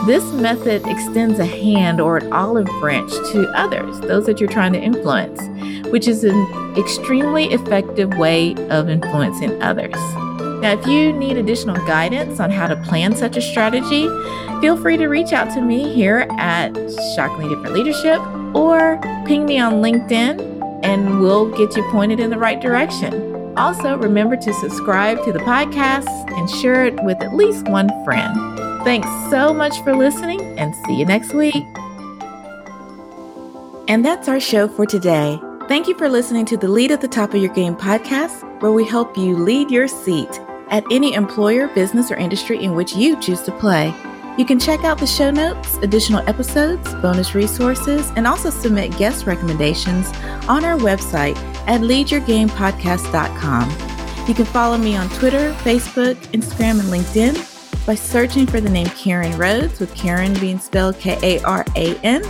This 0.06 0.24
method 0.34 0.86
extends 0.88 1.39
a 1.39 1.46
hand 1.46 2.00
or 2.00 2.18
an 2.18 2.32
olive 2.32 2.68
branch 2.80 3.12
to 3.12 3.52
others, 3.56 4.00
those 4.02 4.26
that 4.28 4.39
you're 4.39 4.50
trying 4.50 4.74
to 4.74 4.80
influence, 4.80 5.41
which 5.89 6.08
is 6.08 6.24
an 6.24 6.76
extremely 6.78 7.46
effective 7.52 8.15
way 8.18 8.54
of 8.70 8.89
influencing 8.89 9.62
others. 9.63 9.96
Now, 10.62 10.74
if 10.74 10.86
you 10.88 11.12
need 11.12 11.38
additional 11.38 11.76
guidance 11.88 12.39
on 12.39 12.52
how 12.52 12.68
to 12.68 12.76
plan 12.78 13.15
such 13.15 13.36
a 13.36 13.41
strategy, 13.41 14.08
feel 14.62 14.78
free 14.78 14.98
to 14.98 15.08
reach 15.08 15.34
out 15.34 15.52
to 15.56 15.62
me 15.62 15.94
here 15.94 16.28
at 16.38 16.74
Shockingly 17.15 17.50
Different 17.50 17.74
Leadership 17.74 18.20
or 18.56 19.00
ping 19.26 19.46
me 19.46 19.60
on 19.60 19.76
LinkedIn 19.76 20.84
and 20.84 21.20
we'll 21.20 21.50
get 21.58 21.76
you 21.76 21.84
pointed 21.91 22.20
in 22.20 22.30
the 22.30 22.38
right 22.38 22.62
direction. 22.62 23.35
Also, 23.58 23.98
remember 23.98 24.36
to 24.36 24.54
subscribe 24.54 25.24
to 25.24 25.32
the 25.32 25.39
podcast 25.39 26.08
and 26.38 26.50
share 26.50 26.86
it 26.86 27.02
with 27.04 27.22
at 27.22 27.34
least 27.34 27.68
one 27.68 27.89
friend. 28.04 28.36
Thanks 28.84 29.08
so 29.30 29.54
much 29.54 29.82
for 29.84 29.96
listening 29.96 30.41
and 30.60 30.76
see 30.86 30.96
you 30.96 31.06
next 31.06 31.34
week. 31.34 31.63
And 33.88 34.04
that's 34.04 34.28
our 34.28 34.39
show 34.39 34.68
for 34.68 34.86
today. 34.86 35.39
Thank 35.68 35.88
you 35.88 35.98
for 35.98 36.10
listening 36.10 36.46
to 36.46 36.58
the 36.58 36.68
Lead 36.68 36.91
at 36.91 37.02
the 37.02 37.08
Top 37.08 37.34
of 37.34 37.41
Your 37.41 37.54
Game 37.54 37.76
podcast, 37.76 38.62
where 38.62 38.72
we 38.72 38.86
help 38.86 39.18
you 39.18 39.38
lead 39.38 39.72
your 39.72 39.88
seat 39.88 40.39
at 40.70 40.84
any 40.91 41.13
employer, 41.13 41.68
business, 41.70 42.12
or 42.12 42.15
industry 42.15 42.62
in 42.62 42.76
which 42.76 42.94
you 42.94 43.20
choose 43.22 43.41
to 43.44 43.52
play. 43.54 43.94
You 44.38 44.46
can 44.46 44.60
check 44.60 44.84
out 44.84 44.98
the 44.98 45.08
show 45.08 45.32
notes, 45.32 45.78
additional 45.78 46.28
episodes, 46.28 46.94
bonus 46.96 47.34
resources, 47.34 48.12
and 48.18 48.28
also 48.28 48.50
submit 48.50 48.98
guest 48.98 49.26
recommendations 49.26 50.12
on 50.50 50.65
our 50.65 50.78
website 50.78 51.38
at 51.67 51.82
leadyourgamepodcast.com. 51.82 54.28
You 54.28 54.34
can 54.34 54.45
follow 54.45 54.78
me 54.78 54.95
on 54.95 55.10
Twitter, 55.10 55.51
Facebook, 55.63 56.15
Instagram, 56.34 56.80
and 56.80 56.89
LinkedIn 56.89 57.86
by 57.86 57.95
searching 57.95 58.47
for 58.47 58.60
the 58.60 58.69
name 58.69 58.88
Karan 58.88 59.38
Rhodes, 59.38 59.80
with 59.80 59.93
Karan 59.93 60.34
being 60.39 60.58
spelled 60.58 60.97
K 60.97 61.19
A 61.21 61.43
R 61.43 61.63
A 61.75 61.95
N. 61.99 62.23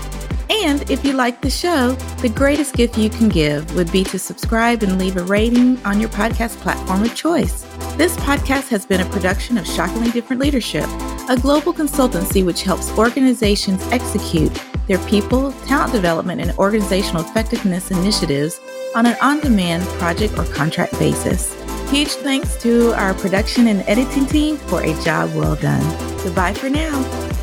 And 0.50 0.90
if 0.92 1.06
you 1.06 1.14
like 1.14 1.42
the 1.42 1.50
show, 1.50 1.94
the 2.22 2.30
greatest 2.30 2.76
gift 2.76 2.98
you 2.98 3.10
can 3.10 3.30
give 3.30 3.74
would 3.76 3.92
be 3.92 4.04
to 4.06 4.20
subscribe 4.20 4.84
and 4.84 5.00
leave 5.00 5.18
a 5.18 5.24
rating 5.24 5.84
on 5.86 6.00
your 6.00 6.10
podcast 6.10 6.58
platform 6.58 7.04
of 7.04 7.16
choice. 7.16 7.64
This 7.96 8.16
podcast 8.18 8.68
has 8.70 8.86
been 8.86 9.02
a 9.02 9.10
production 9.10 9.58
of 9.58 9.66
Shockingly 9.66 10.12
Different 10.12 10.42
Leadership, 10.42 10.86
a 11.30 11.38
global 11.42 11.74
consultancy 11.74 12.46
which 12.46 12.64
helps 12.64 12.92
organizations 12.98 13.82
execute 13.88 14.52
their 14.88 15.00
people, 15.08 15.52
talent 15.66 15.94
development, 15.94 16.42
and 16.42 16.52
organizational 16.60 17.24
effectiveness 17.24 17.90
initiatives 17.90 18.60
on 18.96 19.06
an 19.06 19.16
on 19.22 19.40
demand 19.42 19.84
project 20.00 20.38
or 20.40 20.46
contract 20.46 20.98
basis. 20.98 21.54
Huge 21.92 22.10
thanks 22.10 22.56
to 22.58 22.94
our 22.94 23.14
production 23.14 23.68
and 23.68 23.82
editing 23.82 24.26
team 24.26 24.58
for 24.58 24.82
a 24.82 25.00
job 25.04 25.34
well 25.36 25.56
done. 25.56 25.84
Goodbye 26.24 26.54
for 26.54 26.70
now. 26.70 27.35